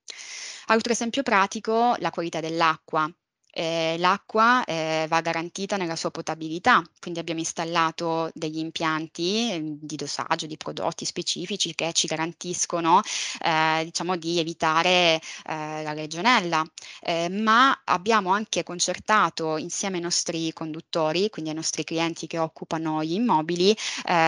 Altro 0.66 0.92
esempio 0.92 1.22
pratico, 1.22 1.96
la 1.98 2.10
qualità 2.10 2.40
dell'acqua 2.40 3.10
eh, 3.58 3.96
l'acqua 3.98 4.64
eh, 4.64 5.06
va 5.08 5.20
garantita 5.20 5.76
nella 5.76 5.96
sua 5.96 6.12
potabilità, 6.12 6.80
quindi 7.00 7.18
abbiamo 7.18 7.40
installato 7.40 8.30
degli 8.32 8.58
impianti 8.58 9.50
eh, 9.50 9.60
di 9.80 9.96
dosaggio 9.96 10.46
di 10.46 10.56
prodotti 10.56 11.04
specifici 11.04 11.74
che 11.74 11.92
ci 11.92 12.06
garantiscono 12.06 13.00
eh, 13.42 13.82
diciamo, 13.84 14.16
di 14.16 14.38
evitare 14.38 15.20
eh, 15.46 15.82
la 15.82 15.92
legionella, 15.92 16.64
eh, 17.00 17.28
ma 17.30 17.80
abbiamo 17.84 18.30
anche 18.30 18.62
concertato 18.62 19.56
insieme 19.56 19.96
ai 19.96 20.02
nostri 20.02 20.52
conduttori, 20.52 21.28
quindi 21.28 21.50
ai 21.50 21.56
nostri 21.56 21.82
clienti 21.82 22.28
che 22.28 22.38
occupano 22.38 23.02
gli 23.02 23.14
immobili, 23.14 23.76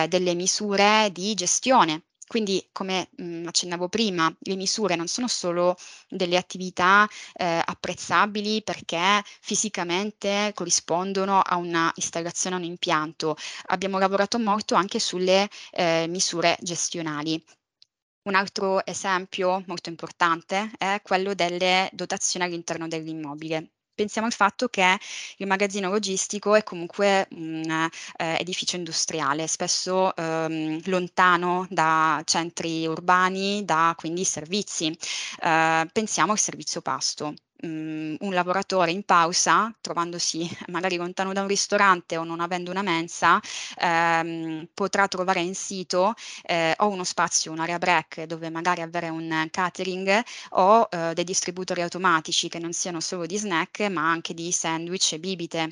delle 0.07 0.35
misure 0.35 1.09
di 1.11 1.33
gestione 1.33 2.03
quindi, 2.31 2.65
come 2.71 3.09
mh, 3.17 3.23
mhmm, 3.23 3.47
accennavo 3.47 3.89
prima, 3.89 4.33
le 4.39 4.55
misure 4.55 4.95
non 4.95 5.07
sono 5.07 5.27
solo 5.27 5.75
delle 6.07 6.37
attività 6.37 7.05
eh, 7.33 7.61
apprezzabili 7.65 8.63
perché 8.63 9.21
fisicamente 9.41 10.51
corrispondono 10.55 11.41
a 11.41 11.57
una 11.57 11.91
installazione, 11.95 12.55
a 12.55 12.59
un 12.59 12.63
impianto. 12.65 13.35
Abbiamo 13.67 13.99
lavorato 13.99 14.39
molto 14.39 14.75
anche 14.75 14.99
sulle 14.99 15.49
eh, 15.71 16.05
misure 16.07 16.57
gestionali 16.61 17.43
Un 18.23 18.35
altro 18.35 18.85
esempio 18.85 19.63
molto 19.67 19.89
importante 19.89 20.71
è 20.77 21.01
quello 21.03 21.33
delle 21.35 21.89
dotazioni 21.93 22.45
all'interno 22.45 22.87
dell'immobile. 22.87 23.71
Pensiamo 23.93 24.27
al 24.27 24.33
fatto 24.33 24.67
che 24.67 24.97
il 25.37 25.47
magazzino 25.47 25.89
logistico 25.89 26.55
è 26.55 26.63
comunque 26.63 27.27
un 27.31 27.89
eh, 28.17 28.37
edificio 28.39 28.75
industriale, 28.77 29.47
spesso 29.47 30.15
ehm, 30.15 30.81
lontano 30.85 31.67
da 31.69 32.21
centri 32.25 32.85
urbani, 32.87 33.63
da 33.65 33.93
quindi 33.97 34.23
servizi. 34.23 34.87
Eh, 35.41 35.87
pensiamo 35.91 36.31
al 36.31 36.39
servizio 36.39 36.81
pasto 36.81 37.33
mh, 37.61 38.15
un 38.19 38.33
lavoratore 38.33 38.91
in 38.91 39.03
pausa, 39.03 39.73
trovandosi 39.81 40.49
magari 40.69 40.95
lontano 40.97 41.33
da 41.33 41.41
un 41.41 41.47
ristorante 41.47 42.17
o 42.17 42.23
non 42.23 42.39
avendo 42.39 42.71
una 42.71 42.81
mensa, 42.81 43.39
ehm, 43.79 44.67
potrà 44.73 45.07
trovare 45.07 45.41
in 45.41 45.55
sito 45.55 46.13
eh, 46.43 46.73
o 46.77 46.87
uno 46.89 47.03
spazio, 47.03 47.51
un'area 47.51 47.77
break 47.77 48.23
dove 48.23 48.49
magari 48.49 48.81
avere 48.81 49.09
un 49.09 49.47
catering 49.51 50.21
o 50.51 50.87
eh, 50.91 51.13
dei 51.13 51.23
distributori 51.23 51.81
automatici 51.81 52.49
che 52.49 52.59
non 52.59 52.73
siano 52.73 52.99
solo 52.99 53.25
di 53.25 53.37
snack 53.37 53.81
ma 53.89 54.09
anche 54.09 54.33
di 54.33 54.51
sandwich 54.51 55.13
e 55.13 55.19
bibite. 55.19 55.69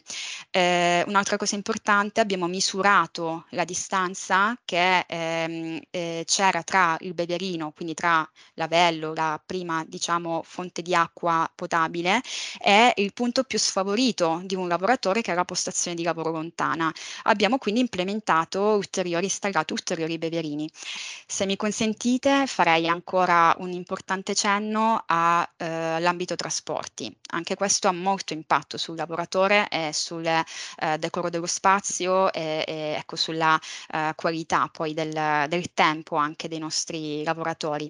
Eh, 0.52 1.04
un'altra 1.08 1.38
cosa 1.38 1.56
importante, 1.56 2.20
abbiamo 2.22 2.48
misurato 2.48 3.46
la 3.52 3.64
distanza 3.66 4.58
che 4.66 5.06
ehm, 5.08 5.80
eh, 5.92 6.24
c'era 6.26 6.64
tra 6.64 6.98
il 7.02 7.14
beverino, 7.14 7.72
quindi 7.72 7.94
tra 7.94 8.28
l'avello, 8.56 9.14
la 9.14 9.42
prima 9.44 9.84
diciamo 9.88 10.42
fonte 10.44 10.82
di 10.82 10.94
acqua 10.96 11.50
potabile, 11.56 11.79
stabile 11.80 12.22
è 12.58 12.92
il 12.98 13.14
punto 13.14 13.44
più 13.44 13.58
sfavorito 13.58 14.42
di 14.44 14.56
un 14.56 14.68
lavoratore 14.68 15.22
che 15.22 15.32
ha 15.32 15.36
la 15.36 15.46
postazione 15.46 15.96
di 15.96 16.04
lavoro 16.04 16.32
lontana. 16.32 16.92
Abbiamo 17.24 17.58
quindi 17.58 17.80
implementato 17.80 18.60
ulteriori, 18.62 19.26
installato 19.26 19.74
ulteriori 19.74 20.18
beverini. 20.18 20.70
Se 21.26 21.46
mi 21.46 21.56
consentite 21.56 22.46
farei 22.48 22.88
ancora 22.88 23.56
un 23.60 23.72
importante 23.72 24.36
cenno 24.36 25.04
all'ambito 25.06 26.34
eh, 26.34 26.38
trasporti. 26.38 27.16
Anche 27.32 27.56
questo 27.56 27.88
ha 27.88 27.92
molto 27.92 28.34
impatto 28.34 28.78
sul 28.78 28.96
lavoratore 28.96 29.68
e 29.70 29.92
sul 29.94 30.26
eh, 30.26 30.98
decoro 30.98 31.30
dello 31.30 31.46
spazio 31.46 32.32
e, 32.34 32.64
e 32.68 32.74
ecco, 32.98 33.16
sulla 33.16 33.60
eh, 33.92 34.14
qualità 34.16 34.70
poi 34.72 34.94
del, 34.94 35.46
del 35.48 35.74
tempo 35.74 36.16
anche 36.16 36.48
dei 36.48 36.60
nostri 36.60 37.24
lavoratori 37.24 37.90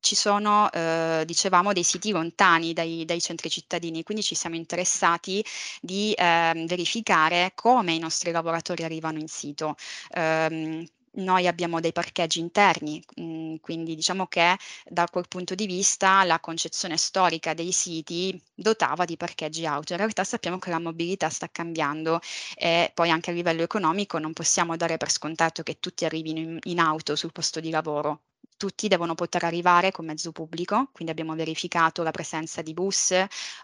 ci 0.00 0.14
sono, 0.14 0.70
eh, 0.72 1.22
dicevamo, 1.26 1.72
dei 1.72 1.84
siti 1.84 2.10
lontani 2.10 2.72
dai, 2.72 3.04
dai, 3.04 3.20
centri 3.20 3.50
cittadini, 3.50 4.02
quindi 4.02 4.22
ci 4.22 4.34
siamo 4.34 4.56
interessati 4.56 5.44
di 5.80 6.12
eh, 6.12 6.64
verificare 6.66 7.52
come 7.54 7.92
i 7.92 7.98
nostri 7.98 8.30
lavoratori 8.32 8.84
arrivano 8.84 9.18
in 9.18 9.28
sito. 9.28 9.76
Eh, 10.10 10.86
noi 11.12 11.46
abbiamo 11.48 11.80
dei 11.80 11.92
parcheggi 11.92 12.38
interni, 12.38 13.02
mm, 13.20 13.56
quindi 13.60 13.94
diciamo 13.96 14.26
che 14.26 14.56
da 14.84 15.06
quel 15.10 15.26
punto 15.28 15.54
di 15.54 15.66
vista 15.66 16.22
la 16.24 16.38
concezione 16.40 16.96
storica 16.96 17.52
dei 17.54 17.72
siti 17.72 18.40
dotava 18.54 19.04
di 19.04 19.16
parcheggi 19.16 19.66
auto. 19.66 19.92
In 19.92 19.98
realtà 19.98 20.22
sappiamo 20.24 20.58
che 20.58 20.70
la 20.70 20.78
mobilità 20.78 21.28
sta 21.28 21.48
cambiando 21.50 22.20
e 22.54 22.90
poi 22.94 23.10
anche 23.10 23.30
a 23.30 23.32
livello 23.34 23.62
economico 23.62 24.18
non 24.18 24.32
possiamo 24.32 24.76
dare 24.76 24.96
per 24.98 25.10
scontato 25.10 25.62
che 25.62 25.78
tutti 25.80 26.04
arrivino 26.04 26.38
in, 26.38 26.58
in 26.62 26.78
auto 26.78 27.16
sul 27.16 27.32
posto 27.32 27.58
di 27.60 27.70
lavoro 27.70 28.20
tutti 28.60 28.88
devono 28.88 29.14
poter 29.14 29.44
arrivare 29.44 29.90
con 29.90 30.04
mezzo 30.04 30.32
pubblico, 30.32 30.90
quindi 30.92 31.10
abbiamo 31.10 31.34
verificato 31.34 32.02
la 32.02 32.10
presenza 32.10 32.60
di 32.60 32.74
bus 32.74 33.14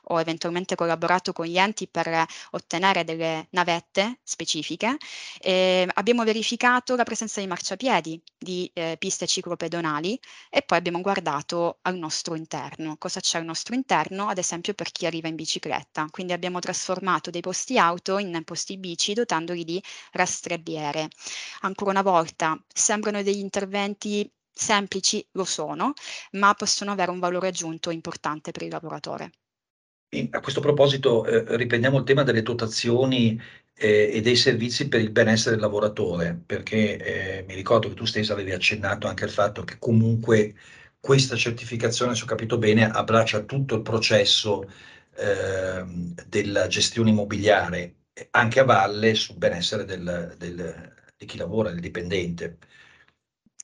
o 0.04 0.18
eventualmente 0.18 0.74
collaborato 0.74 1.34
con 1.34 1.44
gli 1.44 1.58
enti 1.58 1.86
per 1.86 2.24
ottenere 2.52 3.04
delle 3.04 3.46
navette 3.50 4.20
specifiche. 4.22 4.96
Eh, 5.38 5.86
abbiamo 5.96 6.24
verificato 6.24 6.96
la 6.96 7.04
presenza 7.04 7.40
di 7.40 7.46
marciapiedi, 7.46 8.22
di 8.38 8.70
eh, 8.72 8.96
piste 8.98 9.26
ciclopedonali 9.26 10.18
e 10.48 10.62
poi 10.62 10.78
abbiamo 10.78 11.02
guardato 11.02 11.76
al 11.82 11.96
nostro 11.98 12.34
interno. 12.34 12.96
Cosa 12.96 13.20
c'è 13.20 13.36
al 13.36 13.44
nostro 13.44 13.74
interno? 13.74 14.28
Ad 14.28 14.38
esempio 14.38 14.72
per 14.72 14.90
chi 14.92 15.04
arriva 15.04 15.28
in 15.28 15.34
bicicletta. 15.34 16.06
Quindi 16.10 16.32
abbiamo 16.32 16.58
trasformato 16.58 17.28
dei 17.28 17.42
posti 17.42 17.76
auto 17.76 18.16
in 18.16 18.40
posti 18.44 18.78
bici 18.78 19.12
dotandoli 19.12 19.62
di 19.62 19.82
rastrebiere. 20.12 21.10
Ancora 21.60 21.90
una 21.90 22.02
volta, 22.02 22.58
sembrano 22.72 23.22
degli 23.22 23.40
interventi 23.40 24.30
semplici 24.56 25.24
lo 25.32 25.44
sono, 25.44 25.92
ma 26.32 26.54
possono 26.54 26.90
avere 26.90 27.10
un 27.10 27.18
valore 27.18 27.48
aggiunto 27.48 27.90
importante 27.90 28.52
per 28.52 28.62
il 28.62 28.70
lavoratore. 28.70 29.30
A 30.30 30.40
questo 30.40 30.60
proposito 30.60 31.26
eh, 31.26 31.56
riprendiamo 31.56 31.98
il 31.98 32.04
tema 32.04 32.22
delle 32.22 32.42
dotazioni 32.42 33.38
eh, 33.74 34.10
e 34.14 34.20
dei 34.22 34.36
servizi 34.36 34.88
per 34.88 35.00
il 35.00 35.10
benessere 35.10 35.56
del 35.56 35.64
lavoratore, 35.64 36.40
perché 36.46 36.96
eh, 36.96 37.44
mi 37.46 37.54
ricordo 37.54 37.88
che 37.88 37.94
tu 37.94 38.06
stessa 38.06 38.32
avevi 38.32 38.52
accennato 38.52 39.08
anche 39.08 39.24
al 39.24 39.30
fatto 39.30 39.62
che 39.64 39.76
comunque 39.78 40.54
questa 40.98 41.36
certificazione, 41.36 42.14
se 42.14 42.22
ho 42.22 42.26
capito 42.26 42.56
bene, 42.56 42.88
abbraccia 42.88 43.42
tutto 43.42 43.74
il 43.74 43.82
processo 43.82 44.70
ehm, 45.16 46.14
della 46.26 46.66
gestione 46.66 47.10
immobiliare, 47.10 47.96
anche 48.30 48.60
a 48.60 48.64
valle 48.64 49.14
sul 49.14 49.36
benessere 49.36 49.84
del, 49.84 50.34
del, 50.38 50.94
di 51.16 51.26
chi 51.26 51.36
lavora, 51.36 51.70
del 51.70 51.80
dipendente 51.80 52.58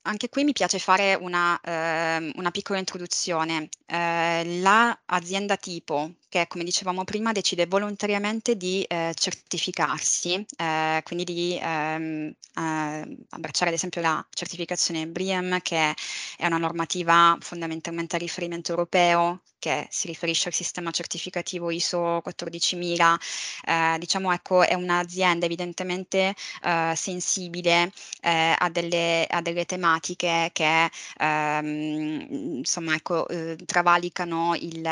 anche 0.03 0.29
qui 0.29 0.45
mi 0.45 0.53
piace 0.53 0.79
fare 0.79 1.15
una, 1.15 1.61
eh, 1.61 2.33
una 2.37 2.51
piccola 2.51 2.79
introduzione. 2.79 3.69
Eh, 3.87 4.61
l'azienda 4.61 5.57
tipo 5.57 6.13
che, 6.33 6.47
come 6.49 6.65
dicevamo 6.65 7.05
prima, 7.05 7.31
decide 7.33 7.67
volontariamente 7.67 8.57
di 8.57 8.83
eh, 8.85 9.13
certificarsi, 9.15 10.43
eh, 10.57 11.03
quindi 11.05 11.25
di 11.25 11.59
ehm, 11.61 12.35
eh, 12.57 13.17
abbracciare 13.29 13.69
ad 13.69 13.77
esempio 13.77 14.01
la 14.01 14.25
certificazione 14.33 15.07
BRIEM, 15.07 15.61
che 15.61 15.95
è 16.39 16.47
una 16.47 16.57
normativa 16.57 17.37
fondamentalmente 17.39 18.17
a 18.17 18.19
riferimento 18.19 18.71
europeo, 18.71 19.43
che 19.63 19.87
si 19.91 20.09
riferisce 20.09 20.49
al 20.49 20.55
sistema 20.55 20.91
certificativo 20.91 21.71
ISO 21.71 22.21
14000, 22.21 23.19
eh, 23.65 23.97
diciamo 24.01 24.33
ecco 24.33 24.63
è 24.63 24.75
un'azienda 24.75 25.47
evidentemente 25.47 26.35
eh, 26.65 26.93
sensibile 26.97 27.93
eh, 28.23 28.57
a 28.59 28.69
delle, 28.71 29.25
a, 29.29 29.41
delle, 29.41 29.65
tematiche 29.65 30.51
che 30.53 30.91
ehm, 31.17 32.27
insomma 32.59 32.95
ecco 32.97 33.29
eh, 33.29 33.57
travalicano 33.65 34.57
il 34.59 34.83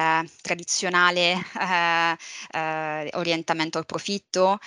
tradizionale 0.41 1.30
eh, 1.33 2.17
eh, 2.51 3.11
orientamento 3.15 3.79
al 3.79 3.87
profitto, 3.87 4.59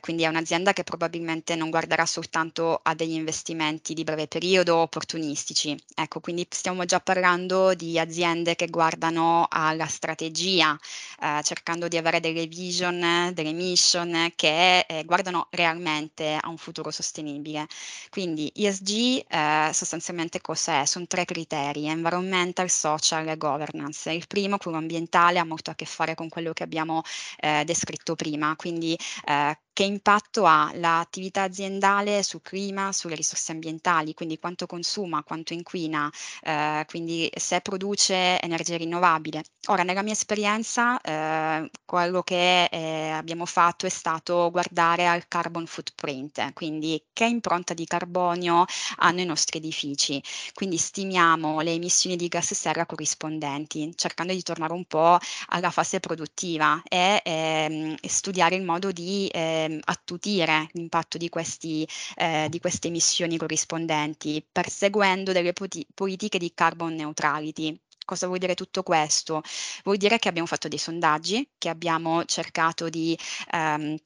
quindi 0.00 0.22
è 0.24 0.28
un'azienda 0.28 0.72
che 0.72 0.84
probabilmente 0.84 1.54
non 1.54 1.70
guarderà 1.70 2.06
soltanto 2.06 2.80
a 2.82 2.94
degli 2.94 3.12
investimenti 3.12 3.94
di 3.94 4.04
breve 4.04 4.26
periodo 4.26 4.76
opportunistici. 4.76 5.76
Ecco, 5.94 6.20
quindi 6.20 6.46
stiamo 6.50 6.84
già 6.84 7.00
parlando 7.00 7.74
di 7.74 7.98
aziende 7.98 8.54
che 8.56 8.66
guardano 8.68 9.46
alla 9.48 9.86
strategia, 9.86 10.78
eh, 11.20 11.40
cercando 11.42 11.88
di 11.88 11.96
avere 11.96 12.20
delle 12.20 12.46
vision, 12.46 13.30
delle 13.32 13.52
mission 13.52 14.32
che 14.34 14.80
eh, 14.80 15.04
guardano 15.04 15.46
realmente 15.50 16.38
a 16.40 16.48
un 16.48 16.56
futuro 16.56 16.90
sostenibile. 16.90 17.66
Quindi 18.10 18.50
ESG 18.54 19.24
eh, 19.28 19.70
sostanzialmente 19.72 20.40
cos'è? 20.40 20.84
Sono 20.84 21.06
tre 21.06 21.24
criteri, 21.24 21.86
environmental, 21.86 22.68
social 22.68 23.28
e 23.28 23.36
governance. 23.36 24.10
Il 24.10 24.26
primo, 24.26 24.58
quello 24.58 24.78
ambientale, 24.78 25.38
ha 25.38 25.44
molto 25.44 25.70
a 25.70 25.74
che 25.74 25.84
fare 25.84 26.01
con 26.14 26.28
quello 26.28 26.52
che 26.52 26.62
abbiamo 26.62 27.02
eh, 27.38 27.62
descritto 27.64 28.14
prima, 28.14 28.54
quindi 28.56 28.96
eh, 29.26 29.58
che 29.72 29.84
impatto 29.84 30.44
ha 30.44 30.70
l'attività 30.74 31.42
aziendale 31.42 32.22
sul 32.22 32.42
clima, 32.42 32.92
sulle 32.92 33.14
risorse 33.14 33.52
ambientali, 33.52 34.14
quindi 34.14 34.38
quanto 34.38 34.66
consuma, 34.66 35.22
quanto 35.22 35.52
inquina, 35.52 36.10
eh, 36.42 36.84
quindi 36.88 37.30
se 37.34 37.60
produce 37.60 38.40
energia 38.40 38.76
rinnovabile. 38.76 39.42
Ora, 39.68 39.82
nella 39.82 40.02
mia 40.02 40.12
esperienza, 40.12 41.00
eh, 41.00 41.70
quello 41.84 42.22
che 42.22 42.64
eh, 42.64 43.10
abbiamo 43.10 43.46
fatto 43.46 43.86
è 43.86 43.88
stato 43.88 44.50
guardare 44.50 45.06
al 45.06 45.26
carbon 45.28 45.66
footprint, 45.66 46.52
quindi 46.52 47.02
che 47.12 47.24
impronta 47.26 47.72
di 47.74 47.84
carbonio 47.86 48.64
hanno 48.96 49.20
i 49.20 49.24
nostri 49.24 49.58
edifici. 49.58 50.20
Quindi 50.52 50.76
stimiamo 50.78 51.60
le 51.60 51.72
emissioni 51.72 52.16
di 52.16 52.28
gas 52.28 52.54
serra 52.54 52.86
corrispondenti, 52.86 53.92
cercando 53.96 54.32
di 54.32 54.42
tornare 54.42 54.72
un 54.72 54.84
po' 54.84 55.18
alla 55.48 55.70
fase 55.70 56.00
produttiva 56.00 56.82
e 56.88 57.20
ehm, 57.24 57.96
studiare 58.06 58.56
il 58.56 58.62
modo 58.64 58.90
di 58.92 59.28
eh, 59.28 59.61
ehm, 59.64 59.80
attutire 59.84 60.68
l'impatto 60.72 61.18
di, 61.18 61.28
questi, 61.28 61.86
eh, 62.16 62.46
di 62.50 62.58
queste 62.60 62.88
emissioni 62.88 63.36
corrispondenti, 63.36 64.44
perseguendo 64.50 65.32
delle 65.32 65.52
poti- 65.52 65.86
politiche 65.94 66.38
di 66.38 66.52
carbon 66.54 66.94
neutrality. 66.94 67.78
Cosa 68.04 68.26
vuol 68.26 68.38
dire 68.38 68.54
tutto 68.54 68.82
questo? 68.82 69.42
Vuol 69.84 69.96
dire 69.96 70.18
che 70.18 70.28
abbiamo 70.28 70.46
fatto 70.48 70.68
dei 70.68 70.78
sondaggi, 70.78 71.48
che 71.56 71.68
abbiamo 71.68 72.24
cercato 72.24 72.88
di 72.88 73.16
ehm, 73.52 73.96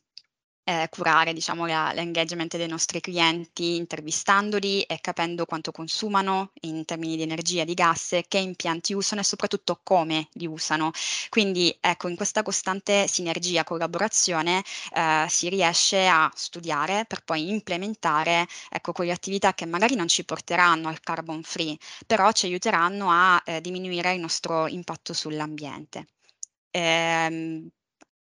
eh, 0.68 0.88
curare 0.90 1.32
diciamo, 1.32 1.64
la, 1.66 1.92
l'engagement 1.92 2.56
dei 2.56 2.66
nostri 2.66 3.00
clienti 3.00 3.76
intervistandoli 3.76 4.82
e 4.82 5.00
capendo 5.00 5.46
quanto 5.46 5.70
consumano 5.70 6.50
in 6.62 6.85
termini 6.85 7.14
di 7.16 7.23
energia, 7.23 7.64
di 7.64 7.75
gas, 7.75 8.18
che 8.26 8.38
impianti 8.38 8.92
usano 8.92 9.20
e 9.20 9.25
soprattutto 9.25 9.78
come 9.85 10.28
li 10.32 10.46
usano. 10.46 10.90
Quindi 11.28 11.76
ecco, 11.80 12.08
in 12.08 12.16
questa 12.16 12.42
costante 12.42 13.06
sinergia, 13.06 13.62
collaborazione 13.62 14.64
eh, 14.92 15.26
si 15.28 15.49
riesce 15.49 16.06
a 16.08 16.30
studiare 16.35 17.04
per 17.06 17.23
poi 17.23 17.49
implementare 17.49 18.46
ecco, 18.68 18.92
quelle 18.92 19.12
attività 19.12 19.54
che 19.54 19.66
magari 19.66 19.94
non 19.94 20.08
ci 20.08 20.25
porteranno 20.25 20.88
al 20.88 21.00
carbon 21.00 21.42
free, 21.42 21.76
però 22.06 22.32
ci 22.32 22.46
aiuteranno 22.46 23.08
a 23.11 23.40
eh, 23.44 23.61
diminuire 23.61 24.14
il 24.14 24.20
nostro 24.20 24.66
impatto 24.66 25.12
sull'ambiente. 25.12 26.06
Eh, 26.70 27.70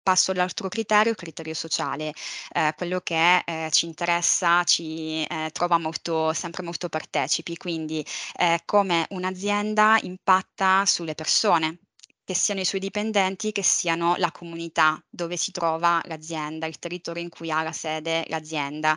passo 0.09 0.31
all'altro 0.31 0.69
criterio, 0.69 1.11
il 1.11 1.19
criterio 1.19 1.53
sociale, 1.53 2.15
eh, 2.55 2.73
quello 2.79 3.00
che 3.00 3.43
eh, 3.45 3.69
ci 3.71 3.85
interessa, 3.85 4.65
ci 4.65 5.23
eh, 5.25 5.50
trova 5.53 5.77
molto, 5.79 6.33
sempre 6.33 6.62
molto 6.62 6.88
partecipi, 6.88 7.59
quindi 7.59 8.03
eh, 8.38 8.62
come 8.65 9.05
un'azienda 9.11 9.99
impatta 10.00 10.87
sulle 10.87 11.15
persone, 11.15 11.88
che 12.28 12.35
siano 12.35 12.61
i 12.61 12.66
suoi 12.66 12.78
dipendenti, 12.78 13.52
che 13.52 13.62
siano 13.62 14.14
la 14.18 14.30
comunità 14.30 15.02
dove 15.08 15.38
si 15.38 15.50
trova 15.50 15.99
l'azienda, 16.04 16.66
il 16.66 16.78
territorio 16.78 17.23
in 17.23 17.30
cui 17.30 17.50
ha 17.50 17.62
la 17.62 17.73
sede 17.73 18.26
l'azienda. 18.28 18.94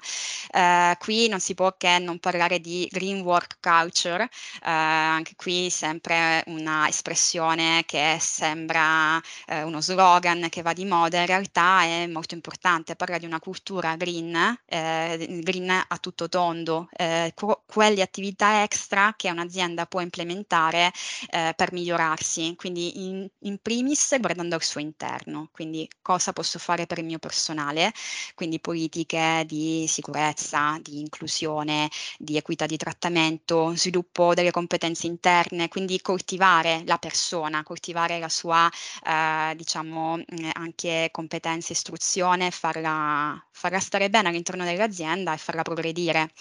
Eh, 0.51 0.97
qui 1.00 1.29
non 1.29 1.39
si 1.39 1.53
può 1.53 1.73
che 1.77 1.97
non 2.00 2.19
parlare 2.19 2.59
di 2.59 2.89
green 2.91 3.21
work 3.21 3.59
culture, 3.61 4.25
eh, 4.25 4.29
anche 4.69 5.35
qui 5.38 5.69
sempre 5.69 6.43
una 6.47 6.89
espressione 6.89 7.83
che 7.85 8.17
sembra 8.19 9.17
eh, 9.47 9.63
uno 9.63 9.79
slogan 9.79 10.47
che 10.50 10.61
va 10.61 10.73
di 10.73 10.83
moda, 10.83 11.21
in 11.21 11.25
realtà 11.25 11.83
è 11.83 12.07
molto 12.07 12.33
importante, 12.33 12.97
parla 12.97 13.17
di 13.17 13.25
una 13.25 13.39
cultura 13.39 13.95
green, 13.95 14.35
eh, 14.65 15.39
green 15.41 15.69
a 15.69 15.97
tutto 16.00 16.27
tondo, 16.27 16.89
eh, 16.97 17.33
quelle 17.65 18.01
attività 18.01 18.63
extra 18.63 19.13
che 19.15 19.29
un'azienda 19.29 19.85
può 19.85 20.01
implementare 20.01 20.91
eh, 21.29 21.53
per 21.55 21.71
migliorarsi, 21.71 22.55
quindi 22.57 23.05
in 23.05 23.20
in, 23.39 23.57
primis 23.61 24.17
guardando 24.19 24.55
al 24.55 24.63
suo 24.63 24.79
interno, 24.79 25.49
quindi 25.51 25.87
cosa 26.01 26.33
posso 26.33 26.59
fare 26.59 26.85
per 26.85 26.99
il 26.99 27.05
mio 27.05 27.19
personale, 27.19 27.91
quindi 28.35 28.59
politiche 28.59 29.43
di 29.47 29.85
sicurezza, 29.87 30.77
di 30.81 30.99
inclusione, 30.99 31.89
di 32.17 32.37
equità 32.37 32.65
di 32.65 32.77
trattamento, 32.77 33.73
sviluppo 33.75 34.33
delle 34.33 34.51
competenze 34.51 35.07
interne, 35.07 35.67
quindi 35.67 36.01
coltivare 36.01 36.83
la 36.85 36.97
persona, 36.97 37.63
coltivare 37.63 38.19
la 38.19 38.29
sua, 38.29 38.69
eh, 39.05 39.53
diciamo, 39.55 40.19
anche 40.53 41.09
competenza, 41.11 41.73
istruzione, 41.73 42.51
farla, 42.51 43.43
farla 43.51 43.79
stare 43.79 44.09
bene 44.09 44.29
all'interno 44.29 44.63
dell'azienda 44.65 45.33
e 45.33 45.37
farla 45.37 45.61
progredire. 45.63 46.31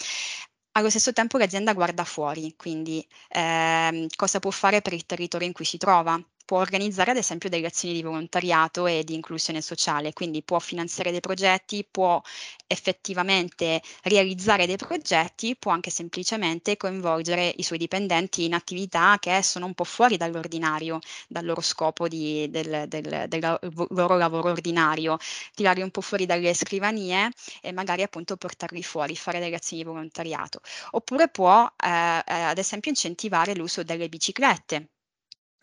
Allo 0.72 0.88
stesso 0.88 1.12
tempo 1.12 1.36
l'azienda 1.36 1.72
guarda 1.72 2.04
fuori, 2.04 2.54
quindi 2.56 3.04
ehm, 3.28 4.06
cosa 4.14 4.38
può 4.38 4.50
fare 4.50 4.80
per 4.82 4.92
il 4.92 5.04
territorio 5.04 5.46
in 5.46 5.52
cui 5.52 5.64
si 5.64 5.78
trova, 5.78 6.20
può 6.50 6.58
organizzare 6.58 7.12
ad 7.12 7.16
esempio 7.16 7.48
delle 7.48 7.68
azioni 7.68 7.94
di 7.94 8.02
volontariato 8.02 8.88
e 8.88 9.04
di 9.04 9.14
inclusione 9.14 9.60
sociale, 9.60 10.12
quindi 10.12 10.42
può 10.42 10.58
finanziare 10.58 11.12
dei 11.12 11.20
progetti, 11.20 11.86
può 11.88 12.20
effettivamente 12.66 13.80
realizzare 14.02 14.66
dei 14.66 14.74
progetti, 14.74 15.54
può 15.54 15.70
anche 15.70 15.90
semplicemente 15.90 16.76
coinvolgere 16.76 17.54
i 17.58 17.62
suoi 17.62 17.78
dipendenti 17.78 18.46
in 18.46 18.54
attività 18.54 19.18
che 19.20 19.40
sono 19.44 19.66
un 19.66 19.74
po' 19.74 19.84
fuori 19.84 20.16
dall'ordinario, 20.16 20.98
dal 21.28 21.44
loro 21.44 21.60
scopo 21.60 22.08
di, 22.08 22.50
del, 22.50 22.88
del, 22.88 23.26
del, 23.28 23.58
loro 23.90 24.16
lavoro 24.16 24.50
ordinario, 24.50 25.18
tirarli 25.54 25.82
un 25.82 25.92
po' 25.92 26.00
fuori 26.00 26.26
dalle 26.26 26.52
scrivanie 26.52 27.30
e 27.60 27.70
magari 27.70 28.02
appunto 28.02 28.36
portarli 28.36 28.82
fuori, 28.82 29.14
fare 29.14 29.38
delle 29.38 29.54
azioni 29.54 29.84
di 29.84 29.88
volontariato. 29.88 30.62
Oppure 30.90 31.28
può 31.28 31.64
eh, 31.76 31.86
eh 32.26 32.42
ad 32.42 32.58
esempio 32.58 32.90
incentivare 32.90 33.54
l'uso 33.54 33.84
delle 33.84 34.08
biciclette 34.08 34.88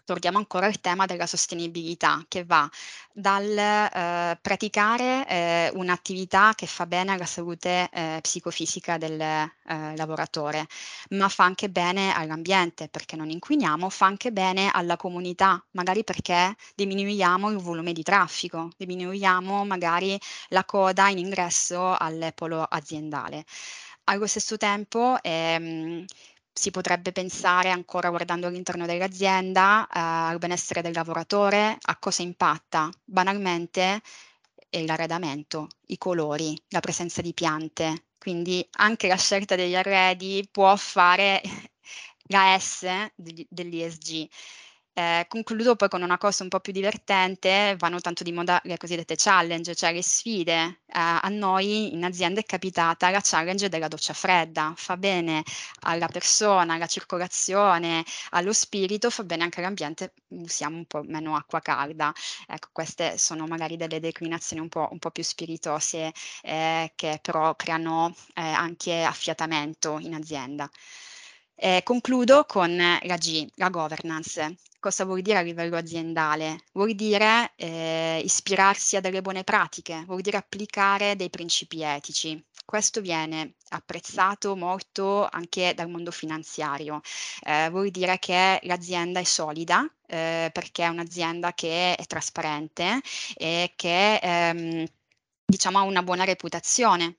torniamo 0.07 0.37
ancora 0.37 0.67
al 0.67 0.79
tema 0.79 1.05
della 1.05 1.27
sostenibilità, 1.27 2.23
che 2.29 2.45
va 2.45 2.67
dal 3.11 3.57
eh, 3.57 4.39
praticare 4.41 5.27
eh, 5.27 5.71
un'attività 5.73 6.53
che 6.55 6.65
fa 6.65 6.85
bene 6.85 7.11
alla 7.11 7.25
salute 7.25 7.89
eh, 7.91 8.19
psicofisica 8.21 8.97
del 8.97 9.19
eh, 9.19 9.49
lavoratore, 9.97 10.65
ma 11.09 11.27
fa 11.27 11.43
anche 11.43 11.69
bene 11.69 12.13
all'ambiente 12.15 12.87
perché 12.87 13.17
non 13.17 13.29
inquiniamo, 13.29 13.89
fa 13.89 14.05
anche 14.05 14.31
bene 14.31 14.69
alla 14.71 14.95
comunità, 14.95 15.61
magari 15.71 16.05
perché 16.05 16.55
diminuiamo 16.73 17.49
il 17.49 17.57
volume 17.57 17.91
di 17.91 18.03
traffico, 18.03 18.69
diminuiamo 18.77 19.65
magari 19.65 20.17
la 20.49 20.63
coda 20.63 21.09
in 21.09 21.17
ingresso 21.17 21.93
al 21.93 22.31
polo 22.33 22.63
aziendale. 22.63 23.43
Allo 24.05 24.25
stesso 24.25 24.55
tempo, 24.55 25.17
ehm, 25.21 26.05
si 26.57 26.71
potrebbe 26.71 27.11
pensare 27.11 27.69
ancora 27.69 28.09
guardando 28.09 28.47
all'interno 28.47 28.85
dell'azienda 28.87 29.85
eh, 29.85 29.99
al 29.99 30.39
benessere 30.39 30.81
del 30.81 30.93
lavoratore, 30.93 31.77
a 31.79 31.97
cosa 31.97 32.23
impatta 32.23 32.89
banalmente 33.03 34.01
l'arredamento, 34.71 35.67
i 35.87 35.97
colori, 35.97 36.59
la 36.69 36.79
presenza 36.79 37.21
di 37.21 37.33
piante. 37.33 38.05
Quindi 38.17 38.67
anche 38.77 39.07
la 39.07 39.15
scelta 39.15 39.55
degli 39.55 39.75
arredi 39.75 40.47
può 40.51 40.75
fare 40.75 41.41
la 42.29 42.57
S 42.59 42.85
dell'ESG. 43.15 44.27
Eh, 44.99 45.25
concludo 45.29 45.75
poi 45.75 45.89
con 45.89 46.01
una 46.01 46.17
cosa 46.17 46.41
un 46.41 46.49
po' 46.49 46.59
più 46.59 46.73
divertente, 46.73 47.75
vanno 47.77 47.99
tanto 47.99 48.23
di 48.23 48.31
moda 48.31 48.59
le 48.63 48.77
cosiddette 48.77 49.13
challenge, 49.15 49.75
cioè 49.75 49.93
le 49.93 50.01
sfide. 50.01 50.53
Eh, 50.87 50.91
a 50.91 51.27
noi 51.29 51.93
in 51.93 52.03
azienda 52.03 52.39
è 52.39 52.43
capitata 52.43 53.11
la 53.11 53.19
challenge 53.21 53.69
della 53.69 53.87
doccia 53.87 54.13
fredda, 54.15 54.73
fa 54.75 54.97
bene 54.97 55.43
alla 55.81 56.07
persona, 56.07 56.73
alla 56.73 56.87
circolazione, 56.87 58.03
allo 58.31 58.51
spirito, 58.53 59.11
fa 59.11 59.23
bene 59.23 59.43
anche 59.43 59.59
all'ambiente, 59.59 60.13
usiamo 60.29 60.77
un 60.77 60.85
po' 60.85 61.03
meno 61.03 61.35
acqua 61.35 61.59
calda. 61.59 62.11
Ecco, 62.47 62.69
queste 62.71 63.19
sono 63.19 63.45
magari 63.45 63.77
delle 63.77 63.99
declinazioni 63.99 64.63
un 64.63 64.69
po', 64.69 64.87
un 64.91 64.97
po 64.97 65.11
più 65.11 65.21
spiritose 65.23 66.11
eh, 66.41 66.91
che 66.95 67.19
però 67.21 67.55
creano 67.55 68.15
eh, 68.33 68.41
anche 68.41 69.03
affiatamento 69.03 69.99
in 69.99 70.15
azienda. 70.15 70.67
Eh, 71.59 71.81
concludo 71.83 72.45
con 72.45 72.75
la 72.75 73.17
G, 73.17 73.47
la 73.55 73.69
governance 73.69 74.57
cosa 74.79 75.03
vuol 75.05 75.21
dire 75.21 75.39
a 75.39 75.41
livello 75.41 75.75
aziendale? 75.75 76.63
Vuol 76.73 76.93
dire 76.95 77.51
eh, 77.55 78.21
ispirarsi 78.23 78.95
a 78.95 79.01
delle 79.01 79.21
buone 79.21 79.43
pratiche, 79.43 80.03
vuol 80.05 80.21
dire 80.21 80.37
applicare 80.37 81.15
dei 81.15 81.29
principi 81.29 81.81
etici. 81.81 82.41
Questo 82.63 83.01
viene 83.01 83.55
apprezzato 83.69 84.55
molto 84.55 85.27
anche 85.29 85.73
dal 85.73 85.89
mondo 85.89 86.11
finanziario. 86.11 87.01
Eh, 87.43 87.69
vuol 87.69 87.89
dire 87.89 88.17
che 88.19 88.59
l'azienda 88.63 89.19
è 89.19 89.23
solida 89.23 89.83
eh, 90.07 90.49
perché 90.53 90.83
è 90.83 90.87
un'azienda 90.87 91.53
che 91.53 91.95
è 91.95 92.05
trasparente 92.05 93.01
e 93.35 93.73
che 93.75 94.15
ehm, 94.21 94.85
diciamo 95.45 95.79
ha 95.79 95.81
una 95.81 96.03
buona 96.03 96.23
reputazione. 96.23 97.17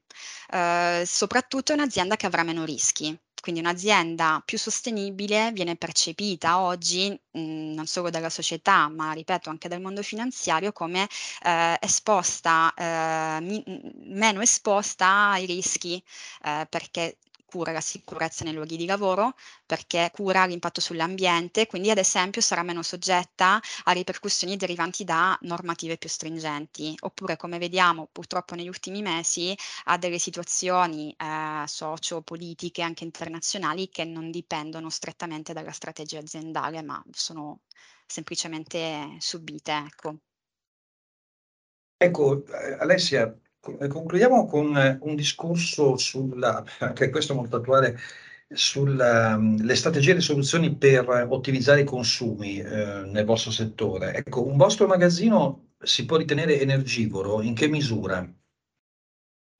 Eh, 0.50 1.02
soprattutto 1.06 1.72
è 1.72 1.74
un'azienda 1.74 2.16
che 2.16 2.26
avrà 2.26 2.42
meno 2.44 2.64
rischi 2.64 3.18
quindi 3.40 3.60
un'azienda 3.60 4.42
più 4.44 4.58
sostenibile 4.58 5.50
viene 5.52 5.76
percepita 5.76 6.58
oggi 6.60 7.10
mh, 7.32 7.38
mhmm, 7.40 7.74
non 7.74 7.86
solo 7.86 8.10
dalla 8.10 8.30
società, 8.30 8.88
ma 8.88 9.12
ripeto 9.12 9.50
anche 9.50 9.68
dal 9.68 9.80
mondo 9.80 10.02
finanziario 10.02 10.72
come 10.72 11.08
eh, 11.44 11.76
esposta, 11.80 12.72
eh, 12.74 13.40
mi, 13.40 13.62
meno 14.04 14.40
esposta 14.40 15.30
ai 15.30 15.46
rischi, 15.46 16.02
eh, 16.44 16.66
perché 16.68 17.18
cura 17.48 17.72
la 17.72 17.80
sicurezza 17.80 18.44
nei 18.44 18.52
luoghi 18.52 18.76
di 18.76 18.84
lavoro, 18.84 19.34
perché 19.64 20.10
cura 20.12 20.44
l'impatto 20.44 20.82
sull'ambiente, 20.82 21.66
quindi 21.66 21.90
ad 21.90 21.96
esempio 21.98 22.42
sarà 22.42 22.62
meno 22.62 22.82
soggetta 22.82 23.60
a 23.84 23.92
ripercussioni 23.92 24.56
derivanti 24.56 25.04
da 25.04 25.36
normative 25.42 25.96
più 25.96 26.10
stringenti, 26.10 26.94
oppure 27.00 27.36
come 27.36 27.58
vediamo 27.58 28.08
purtroppo 28.12 28.54
negli 28.54 28.68
ultimi 28.68 29.00
mesi 29.00 29.56
a 29.84 29.96
delle 29.96 30.18
situazioni 30.18 31.14
eh, 31.16 31.64
socio-politiche 31.66 32.82
anche 32.82 33.04
internazionali 33.04 33.88
che 33.88 34.04
non 34.04 34.30
dipendono 34.30 34.90
strettamente 34.90 35.54
dalla 35.54 35.72
strategia 35.72 36.18
aziendale, 36.18 36.82
ma 36.82 37.02
sono 37.10 37.60
semplicemente 38.06 39.16
subite. 39.18 39.72
Ecco. 39.72 40.18
Ecco, 42.00 42.46
eh, 42.46 42.74
Alessia, 42.78 43.36
concludiamo 43.76 44.46
con 44.46 44.76
eh, 44.76 44.98
un 45.02 45.14
discorso 45.14 45.96
sulla, 45.96 46.64
anche 46.80 47.10
questo 47.10 47.34
molto 47.34 47.56
attuale, 47.56 47.98
sulle 48.50 49.36
mm, 49.36 49.68
strategie 49.72 50.12
e 50.12 50.14
le 50.14 50.20
soluzioni 50.20 50.74
per 50.74 51.26
ottimizzare 51.28 51.80
i 51.82 51.84
consumi 51.84 52.58
eh, 52.58 53.02
nel 53.06 53.24
vostro 53.24 53.50
settore. 53.50 54.14
Ecco, 54.14 54.46
un 54.46 54.56
vostro 54.56 54.86
magazzino 54.86 55.74
si 55.80 56.04
può 56.04 56.16
ritenere 56.16 56.60
energivoro? 56.60 57.42
In 57.42 57.54
che 57.54 57.68
misura? 57.68 58.26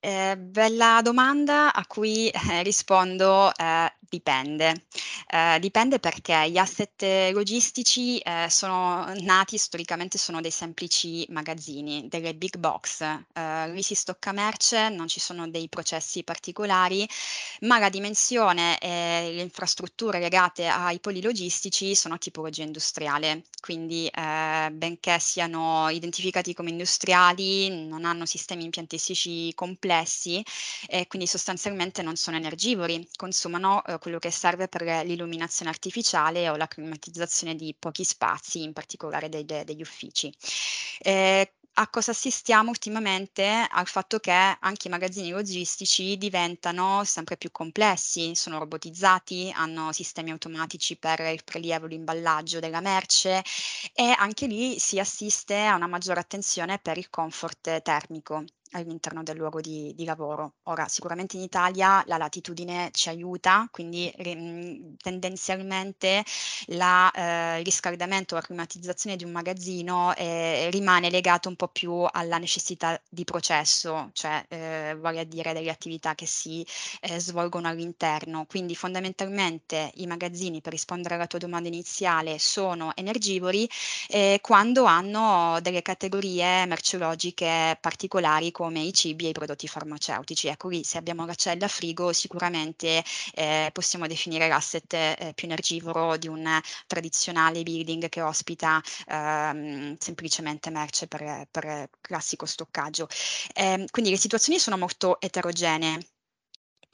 Eh, 0.00 0.36
bella 0.38 1.00
domanda 1.02 1.72
a 1.74 1.84
cui 1.86 2.28
eh, 2.28 2.62
rispondo 2.62 3.52
eh, 3.54 3.92
Dipende. 4.10 4.86
Ehm, 5.30 5.58
dipende 5.58 5.98
perché 5.98 6.48
gli 6.50 6.56
asset 6.56 7.30
logistici, 7.34 8.16
ehm, 8.18 8.46
sono 8.46 9.12
nati 9.20 9.58
storicamente 9.58 10.16
sono 10.16 10.40
dei 10.40 10.50
semplici 10.50 11.26
magazzini, 11.28 12.08
delle 12.08 12.34
big 12.34 12.56
box. 12.56 13.02
Ehm, 13.34 13.74
lì 13.74 13.82
si 13.82 13.94
stocca 13.94 14.32
merce, 14.32 14.88
non 14.88 15.08
ci 15.08 15.20
sono 15.20 15.46
dei 15.50 15.68
processi 15.68 16.24
particolari, 16.24 17.06
ma 17.62 17.78
la 17.78 17.90
dimensione 17.90 18.78
e 18.78 19.32
le 19.34 19.42
infrastrutture 19.42 20.18
legate 20.20 20.66
ai 20.66 21.00
poli 21.00 21.20
logistici 21.20 21.94
sono 21.94 22.14
a 22.14 22.18
tipologia 22.18 22.62
industriale. 22.62 23.42
Quindi, 23.60 24.08
benché 24.72 25.18
siano 25.18 25.88
identificati 25.90 26.54
come 26.54 26.70
industriali, 26.70 27.86
non 27.86 28.04
hanno 28.06 28.24
sistemi 28.26 28.64
impiantistici 28.64 29.52
complessi 29.54 29.86
e 30.86 31.06
quindi 31.06 31.26
sostanzialmente 31.26 32.02
non 32.02 32.16
sono 32.16 32.36
energivori, 32.36 33.06
consumano, 33.16 33.82
uhm, 33.86 33.98
quello 33.98 34.18
che 34.18 34.30
serve 34.30 34.68
per 34.68 34.82
l'illuminazione 34.82 35.70
artificiale 35.70 36.48
o 36.48 36.56
la 36.56 36.66
climatizzazione 36.68 37.54
di 37.54 37.74
pochi 37.78 38.04
spazi, 38.04 38.62
in 38.62 38.72
particolare 38.72 39.28
dei 39.28 39.44
de 39.44 39.64
degli 39.64 39.80
uffici. 39.82 40.32
Ehm, 41.00 41.44
a 41.80 41.88
cosa 41.90 42.10
assistiamo 42.10 42.70
ultimamente? 42.70 43.44
Al 43.70 43.86
fatto 43.86 44.18
che 44.18 44.32
anche 44.32 44.88
i 44.88 44.90
magazzini 44.90 45.30
logistici 45.30 46.16
diventano 46.18 47.04
sempre 47.04 47.36
più 47.36 47.52
complessi, 47.52 48.34
sono 48.34 48.58
robotizzati, 48.58 49.52
hanno 49.54 49.92
sistemi 49.92 50.30
automatici 50.32 50.96
per 50.96 51.20
il 51.20 51.44
prelievo 51.44 51.86
e 51.86 51.90
l'imballaggio 51.90 52.58
della 52.58 52.80
merce 52.80 53.42
e 53.94 54.12
anche 54.18 54.46
lì 54.46 54.76
si 54.80 54.98
assiste 54.98 55.54
a 55.64 55.76
una 55.76 55.86
maggiore 55.86 56.18
attenzione 56.20 56.78
per 56.80 56.98
il 56.98 57.10
comfort 57.10 57.80
termico 57.82 58.44
all'interno 58.72 59.22
del 59.22 59.36
luogo 59.36 59.60
di 59.60 59.92
di 59.94 60.04
lavoro. 60.04 60.54
Ora, 60.64 60.86
sicuramente 60.88 61.36
in 61.36 61.42
Italia 61.42 62.02
la 62.06 62.16
latitudine 62.18 62.90
ci 62.92 63.08
aiuta, 63.08 63.66
quindi 63.70 64.12
mhmm, 64.16 64.96
tendenzialmente 64.96 66.22
la 66.68 67.10
ehm, 67.12 67.58
il 67.58 67.64
riscaldamento 67.64 68.34
o 68.34 68.38
la 68.38 68.44
climatizzazione 68.44 69.16
di 69.16 69.24
un 69.24 69.30
magazzino, 69.32 70.14
ehm, 70.14 70.70
rimane 70.70 71.10
legato 71.10 71.48
un 71.48 71.56
po' 71.56 71.68
più 71.68 72.04
alla 72.10 72.38
necessità 72.38 73.00
di 73.08 73.24
processo, 73.24 74.10
cioè, 74.12 74.44
ehm, 74.48 74.98
vale 75.00 75.20
a 75.20 75.24
dire 75.24 75.52
delle 75.52 75.70
attività 75.70 76.14
che 76.14 76.26
si, 76.26 76.64
ehm, 77.00 77.18
svolgono 77.18 77.68
all'interno. 77.68 78.44
Quindi 78.46 78.74
fondamentalmente 78.74 79.90
i 79.96 80.06
magazzini, 80.06 80.60
per 80.60 80.72
rispondere 80.72 81.14
alla 81.14 81.26
tua 81.26 81.38
domanda 81.38 81.68
iniziale, 81.68 82.38
sono 82.38 82.92
energivori, 82.96 83.68
ehm, 84.08 84.38
quando 84.40 84.84
hanno 84.84 85.58
delle 85.60 85.82
categorie 85.82 86.66
merceologiche 86.66 87.76
particolari 87.80 88.50
come 88.58 88.80
i 88.80 88.92
cibi 88.92 89.26
e 89.26 89.28
i 89.30 89.32
prodotti 89.32 89.68
farmaceutici. 89.68 90.48
Ecco 90.48 90.68
lì 90.68 90.82
se 90.84 90.98
abbiamo 90.98 91.24
la 91.26 91.34
cella 91.34 91.68
frigo 91.68 92.12
sicuramente, 92.12 93.04
ehm, 93.34 93.70
possiamo 93.72 94.06
definire 94.08 94.48
l'asset, 94.48 94.92
ehm, 94.94 95.32
più 95.34 95.46
energivoro 95.46 96.16
di 96.16 96.26
un 96.28 96.60
tradizionale 96.86 97.62
building 97.62 98.08
che 98.08 98.20
ospita, 98.22 98.80
ehm, 99.06 99.96
semplicemente 99.98 100.70
merce 100.70 101.06
per 101.06 101.46
per 101.50 101.88
classico 102.00 102.46
stoccaggio. 102.46 103.06
Ehm, 103.54 103.84
quindi 103.90 104.10
le 104.10 104.16
situazioni 104.18 104.58
sono 104.58 104.76
molto 104.76 105.20
eterogenee. 105.20 105.98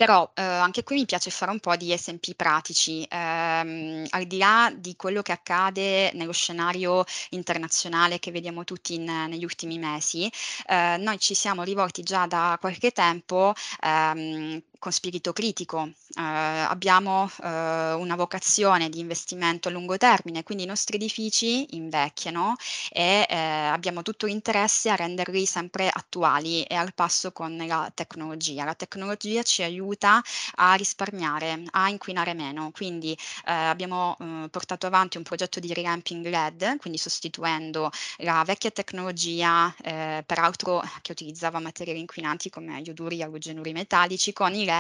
Però, 0.01 0.29
uhm, 0.37 0.45
anche 0.45 0.83
qui 0.83 0.97
mi 0.97 1.05
piace 1.05 1.31
fare 1.31 1.53
un 1.53 1.61
po' 1.61 1.77
di 1.77 1.93
esempi 1.93 2.35
pratici. 2.35 3.07
Ehm, 3.09 4.05
al 4.11 4.25
di 4.27 4.39
là 4.39 4.73
di 4.77 4.97
quello 4.97 5.23
che 5.23 5.31
accade 5.31 6.11
nello 6.15 6.33
scenario 6.33 7.05
internazionale 7.31 8.19
che 8.19 8.33
vediamo 8.33 8.65
tutti 8.65 8.95
in 8.95 9.05
negli 9.05 9.45
ultimi 9.45 9.79
mesi, 9.79 10.29
ehm, 10.67 11.01
noi 11.01 11.19
ci 11.21 11.35
siamo 11.35 11.63
rivolti 11.63 12.03
già 12.03 12.27
da 12.27 12.57
qualche 12.61 12.91
tempo, 12.91 13.53
ehm, 13.83 14.61
con 14.85 14.93
spirito 14.93 15.33
critico. 15.33 15.81
Ehm, 16.19 16.67
abbiamo, 16.69 17.23
uhm, 17.43 18.01
una 18.01 18.17
vocazione 18.17 18.91
di 18.91 18.99
investimento 19.01 19.69
a 19.69 19.71
lungo 19.71 19.97
termine, 19.97 20.43
quindi 20.43 20.65
i 20.65 20.67
nostri 20.67 20.97
edifici 20.97 21.75
invecchiano 21.77 22.55
e, 22.91 23.25
ehm, 23.27 23.73
abbiamo 23.73 24.03
tutto 24.03 24.27
l'interesse 24.27 24.91
a 24.91 24.95
renderli 24.97 25.47
sempre 25.47 25.89
attuali 25.91 26.63
e 26.65 26.75
al 26.75 26.93
passo 26.93 27.33
con 27.33 27.57
la 27.67 27.91
tecnologia. 27.95 28.65
La 28.65 28.75
tecnologia 28.75 29.43
ci 29.43 29.63
aiuta 29.63 30.23
a 30.57 30.75
risparmiare, 30.75 31.63
a 31.71 31.89
inquinare 31.89 32.35
meno. 32.35 32.71
Quindi, 32.73 33.17
ehm, 33.47 33.55
abbiamo, 33.69 34.17
uhm, 34.19 34.49
portato 34.51 34.87
avanti 34.87 35.17
un 35.17 35.23
progetto 35.23 35.61
di 35.61 35.73
revamping 35.73 36.27
LED, 36.27 36.77
quindi 36.79 36.99
sostituendo 36.99 37.91
la 38.19 38.43
vecchia 38.45 38.71
tecnologia, 38.71 39.75
ehm, 39.83 40.23
peraltro 40.25 40.83
che 41.03 41.13
utilizzava 41.13 41.59
materiali 41.61 42.01
inquinanti 42.01 42.51
come 42.51 42.81
ioduri 42.85 43.21
e 43.21 43.23
alogenuri 43.25 43.73
metallici, 43.73 44.33
con 44.35 44.53
i 44.55 44.65
LED. 44.65 44.73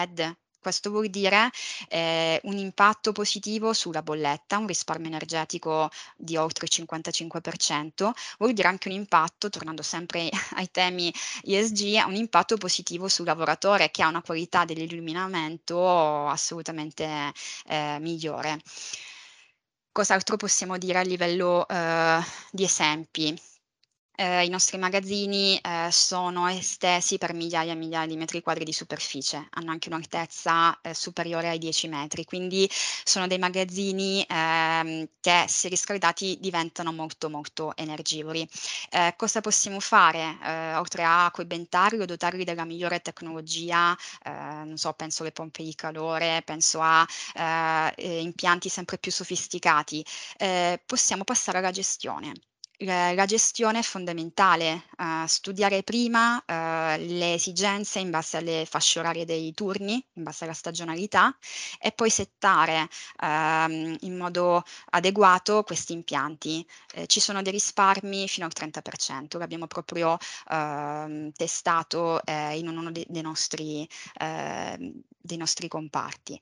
Questo 0.64 0.88
vuol 0.90 1.08
dire, 1.08 1.50
ehm, 1.88 2.38
un 2.44 2.56
impatto 2.56 3.12
positivo 3.12 3.74
sulla 3.74 4.02
bolletta, 4.02 4.56
un 4.58 4.66
risparmio 4.66 5.08
energetico 5.08 5.90
di 6.16 6.36
oltre 6.38 6.64
il 6.64 6.70
55%, 6.72 8.12
vuol 8.38 8.54
dire 8.54 8.68
anche 8.68 8.88
un 8.88 8.94
impatto, 8.94 9.50
tornando 9.50 9.82
sempre 9.82 10.30
ai 10.56 10.70
temi 10.70 11.12
ESG, 11.42 12.02
un 12.06 12.14
impatto 12.14 12.56
positivo 12.56 13.08
sul 13.08 13.26
lavoratore 13.26 13.90
che 13.90 14.02
ha 14.02 14.08
una 14.08 14.22
qualità 14.22 14.64
dell'illuminamento 14.64 16.26
assolutamente, 16.28 17.32
ehm, 17.66 18.00
migliore. 18.02 18.58
Cos'altro 19.92 20.36
possiamo 20.36 20.76
dire 20.76 20.98
a 20.98 21.02
livello, 21.02 21.64
uhm, 21.68 22.22
di 22.50 22.64
esempi? 22.64 23.34
Ehm, 24.16 24.44
i 24.44 24.48
nostri 24.48 24.78
magazzini, 24.78 25.58
ehm, 25.60 25.88
sono 25.88 26.46
estesi 26.48 27.18
per 27.18 27.34
migliaia 27.34 27.72
e 27.72 27.74
migliaia 27.74 28.06
di 28.06 28.16
metri 28.16 28.40
quadri 28.42 28.62
di 28.64 28.72
superficie, 28.72 29.48
hanno 29.50 29.72
anche 29.72 29.88
un'altezza, 29.88 30.78
ehm, 30.82 30.92
superiore 30.92 31.48
ai 31.48 31.58
10 31.58 31.88
metri, 31.88 32.24
quindi 32.24 32.68
sono 33.02 33.26
dei 33.26 33.38
magazzini, 33.38 34.24
ehm, 34.28 35.08
che 35.20 35.44
se 35.48 35.66
riscaldati 35.68 36.38
diventano 36.40 36.92
molto, 36.92 37.28
molto 37.28 37.74
energivori. 37.76 38.48
Ehm, 38.90 39.14
cosa 39.16 39.40
possiamo 39.40 39.80
fare? 39.80 40.38
Ehm, 40.44 40.76
oltre 40.78 41.02
a 41.04 41.28
coebentarli 41.32 42.00
o 42.00 42.04
dotarli 42.04 42.44
della 42.44 42.64
migliore 42.64 43.00
tecnologia, 43.00 43.96
ehm, 44.22 44.68
non 44.68 44.76
so, 44.76 44.92
penso 44.92 45.22
alle 45.22 45.32
pompe 45.32 45.64
di 45.64 45.74
calore, 45.74 46.42
penso 46.44 46.78
a, 46.80 47.04
impianti 47.96 48.68
sempre 48.68 48.98
più 48.98 49.10
sofisticati, 49.10 50.04
possiamo 50.86 51.24
passare 51.24 51.58
alla 51.58 51.70
gestione. 51.72 52.32
La 52.78 53.12
la 53.12 53.24
gestione 53.24 53.78
è 53.78 53.82
fondamentale, 53.82 54.82
uhm, 54.98 55.26
studiare 55.26 55.84
prima, 55.84 56.42
uhm, 56.44 56.96
le 57.18 57.34
esigenze 57.34 58.00
in 58.00 58.10
base 58.10 58.36
alle 58.38 58.66
fasce 58.68 58.98
orarie 58.98 59.24
dei 59.24 59.54
turni, 59.54 60.04
in 60.14 60.24
base 60.24 60.42
alla 60.42 60.52
stagionalità 60.54 61.36
e 61.78 61.92
poi 61.92 62.10
settare, 62.10 62.88
uhm, 63.22 63.96
in 64.00 64.16
modo 64.16 64.64
adeguato 64.90 65.62
questi 65.62 65.92
impianti. 65.92 66.66
Ehm, 66.94 67.06
ci 67.06 67.20
sono 67.20 67.42
dei 67.42 67.52
risparmi 67.52 68.26
fino 68.26 68.44
al 68.44 68.52
30%, 68.52 69.38
l'abbiamo 69.38 69.68
proprio, 69.68 70.16
uhm, 70.50 71.30
testato, 71.30 72.24
ehm, 72.24 72.56
in 72.58 72.66
uno 72.68 72.90
de 72.90 73.04
dei 73.08 73.22
nostri 73.22 73.88
ehm, 74.20 75.00
dei 75.26 75.36
nostri 75.38 75.68
comparti. 75.68 76.38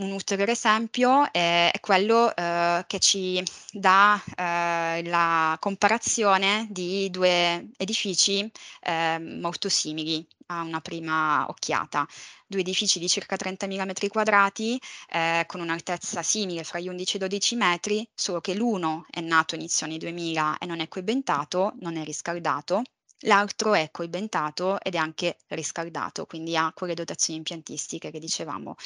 Un 0.00 0.12
ulteriore 0.12 0.52
esempio 0.52 1.30
è 1.30 1.70
è 1.72 1.78
quello, 1.80 2.32
uhm, 2.36 2.84
che 2.86 2.98
ci 2.98 3.42
dà, 3.72 4.20
ehm, 4.36 5.08
la 5.08 5.56
comparazione 5.60 6.66
di 6.70 7.08
2 7.10 7.68
edifici, 7.76 8.50
ehm, 8.80 9.38
molto 9.40 9.68
simili 9.68 10.26
a 10.46 10.62
una 10.62 10.80
prima 10.80 11.46
occhiata. 11.48 12.06
2 12.46 12.60
edifici 12.60 12.98
di 12.98 13.08
circa 13.08 13.36
30.000 13.36 13.84
metri 13.84 14.08
quadrati, 14.08 14.80
ehm, 15.10 15.44
con 15.46 15.60
un'altezza 15.60 16.22
simile 16.22 16.64
fra 16.64 16.78
gli 16.80 16.88
11 16.88 17.14
e 17.14 17.16
i 17.18 17.20
12 17.20 17.54
metri, 17.56 18.08
solo 18.14 18.40
che 18.40 18.54
l'uno 18.54 19.04
è 19.10 19.20
nato 19.20 19.54
inizio 19.54 19.86
anni 19.86 19.98
2000 19.98 20.56
e 20.58 20.66
non 20.66 20.80
è 20.80 20.88
coebentato, 20.88 21.74
non 21.80 21.96
è 21.96 22.04
riscaldato, 22.04 22.82
L'altro 23.24 23.74
è 23.74 23.90
coibentato 23.90 24.80
ed 24.80 24.94
è 24.94 24.98
anche 24.98 25.36
riscaldato, 25.48 26.24
quindi 26.24 26.56
ha 26.56 26.72
quelle 26.72 26.94
dotazioni 26.94 27.38
impiantistiche 27.38 28.10
che 28.10 28.18
dicevamo. 28.18 28.76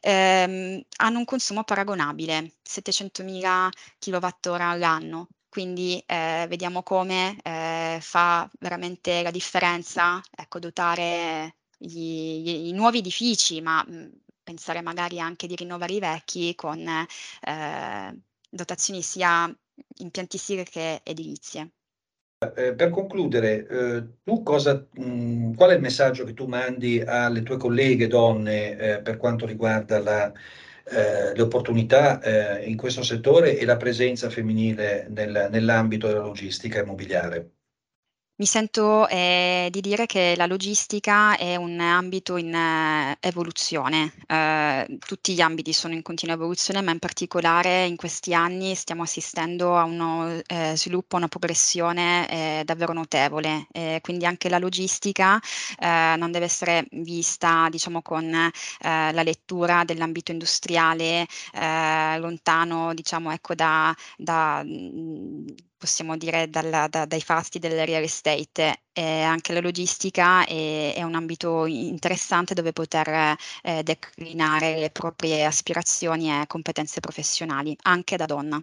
Ehm, 0.00 0.82
hanno 0.96 1.18
un 1.18 1.24
consumo 1.24 1.62
paragonabile, 1.62 2.54
700.000 2.62 3.68
kWh 3.98 4.70
all'anno, 4.70 5.28
quindi, 5.48 6.02
ehm, 6.06 6.48
vediamo 6.48 6.82
come, 6.82 7.36
ehm, 7.42 8.00
fa 8.00 8.48
veramente 8.58 9.22
la 9.22 9.30
differenza, 9.30 10.20
ecco, 10.34 10.58
dotare 10.58 11.56
gli 11.78 12.42
gli 12.42 12.68
i 12.68 12.72
nuovi 12.72 12.98
edifici, 12.98 13.60
ma, 13.60 13.84
mhmm, 13.86 14.10
pensare 14.42 14.80
magari 14.82 15.20
anche 15.20 15.46
di 15.46 15.54
rinnovare 15.54 15.92
i 15.92 15.98
vecchi 16.00 16.54
con, 16.56 16.84
ehm, 17.42 18.20
dotazioni 18.48 19.00
sia 19.02 19.48
impiantistiche 19.98 20.64
che 20.64 21.00
edilizie. 21.04 21.70
Eh, 22.56 22.74
per 22.74 22.88
concludere, 22.88 23.66
eh, 23.66 24.08
tu 24.24 24.42
cosa, 24.42 24.86
mh, 24.92 25.52
qual 25.56 25.70
è 25.70 25.74
il 25.74 25.80
messaggio 25.82 26.24
che 26.24 26.32
tu 26.32 26.46
mandi 26.46 26.98
alle 27.02 27.42
tue 27.42 27.58
colleghe 27.58 28.06
donne 28.06 28.78
eh, 28.78 29.02
per 29.02 29.18
quanto 29.18 29.44
riguarda 29.44 29.98
la, 29.98 30.32
eh, 30.84 31.34
le 31.34 31.42
opportunità 31.42 32.18
eh, 32.22 32.64
in 32.66 32.78
questo 32.78 33.02
settore 33.02 33.58
e 33.58 33.66
la 33.66 33.76
presenza 33.76 34.30
femminile 34.30 35.06
nel, 35.10 35.48
nell'ambito 35.50 36.06
della 36.06 36.20
logistica 36.20 36.80
immobiliare? 36.80 37.59
Mi 38.40 38.46
sento 38.46 39.06
eh, 39.08 39.68
di 39.70 39.82
dire 39.82 40.06
che 40.06 40.32
la 40.34 40.46
logistica 40.46 41.36
è 41.36 41.56
un 41.56 41.78
ambito 41.78 42.38
in 42.38 42.54
eh, 42.54 43.18
evoluzione, 43.20 44.14
eh, 44.26 44.96
tutti 44.98 45.34
gli 45.34 45.42
ambiti 45.42 45.74
sono 45.74 45.92
in 45.92 46.00
continua 46.00 46.36
evoluzione, 46.36 46.80
ma 46.80 46.90
in 46.90 46.98
particolare 46.98 47.84
in 47.84 47.96
questi 47.96 48.32
anni 48.32 48.74
stiamo 48.74 49.02
assistendo 49.02 49.76
a 49.76 49.84
uno 49.84 50.40
eh, 50.46 50.72
sviluppo, 50.74 51.16
a 51.16 51.18
una 51.18 51.28
progressione 51.28 52.60
eh, 52.60 52.62
davvero 52.64 52.94
notevole, 52.94 53.66
quindi 54.00 54.24
anche 54.24 54.48
la 54.48 54.58
logistica 54.58 55.38
eh, 55.78 56.14
non 56.16 56.32
deve 56.32 56.46
essere 56.46 56.86
vista 56.92 57.68
diciamo, 57.70 58.00
con 58.00 58.30
la 58.30 59.22
lettura 59.22 59.84
dell'ambito 59.84 60.32
industriale 60.32 61.26
lontano 61.52 62.94
diciamo, 62.94 63.32
ecco, 63.32 63.54
da, 63.54 63.94
da 64.16 64.64
possiamo 65.80 66.18
dire 66.18 66.50
dalla, 66.50 66.86
da, 66.88 67.06
dai 67.06 67.22
fasti 67.22 67.58
del 67.58 67.86
real 67.86 68.02
estate. 68.02 68.82
Eh, 68.92 69.22
anche 69.22 69.54
la 69.54 69.60
logistica 69.60 70.44
è, 70.44 70.92
è, 70.94 71.02
un 71.02 71.14
ambito 71.14 71.64
interessante 71.64 72.52
dove 72.52 72.72
poter 72.72 73.34
eh, 73.62 73.82
declinare 73.82 74.78
le 74.78 74.90
proprie 74.90 75.46
aspirazioni 75.46 76.30
e 76.30 76.46
competenze 76.46 77.00
professionali, 77.00 77.74
anche 77.84 78.16
da 78.16 78.26
donna. 78.26 78.62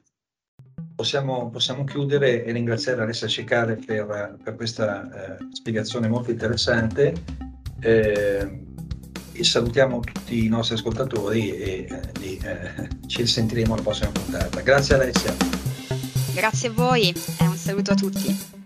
Possiamo, 0.96 1.50
possiamo 1.50 1.84
chiudere 1.86 2.44
e 2.44 2.52
ringraziare 2.52 3.02
Alessia 3.02 3.28
Cecare 3.28 3.78
per, 3.78 4.38
per 4.44 4.56
questa 4.56 5.38
eh, 5.38 5.38
spiegazione 5.54 6.08
molto 6.08 6.30
interessante. 6.30 7.14
Eh, 7.80 8.62
salutiamo 9.40 10.02
tutti 10.02 10.46
i 10.46 10.48
nostri 10.50 10.76
ascoltatori 10.76 11.52
e 11.52 11.88
eh, 12.22 12.40
eh, 12.44 12.90
ci 13.08 13.26
sentiremo 13.26 13.74
alla 13.74 13.82
prossima 13.82 14.12
puntata. 14.12 14.62
Grazie 14.62 14.96
Alessia. 14.96 15.67
Grazie 16.38 16.70
a 16.70 16.72
voi 16.72 17.12
e 17.40 17.48
un 17.48 17.58
saluto 17.58 17.94
a 17.94 17.96
tutti. 17.96 18.57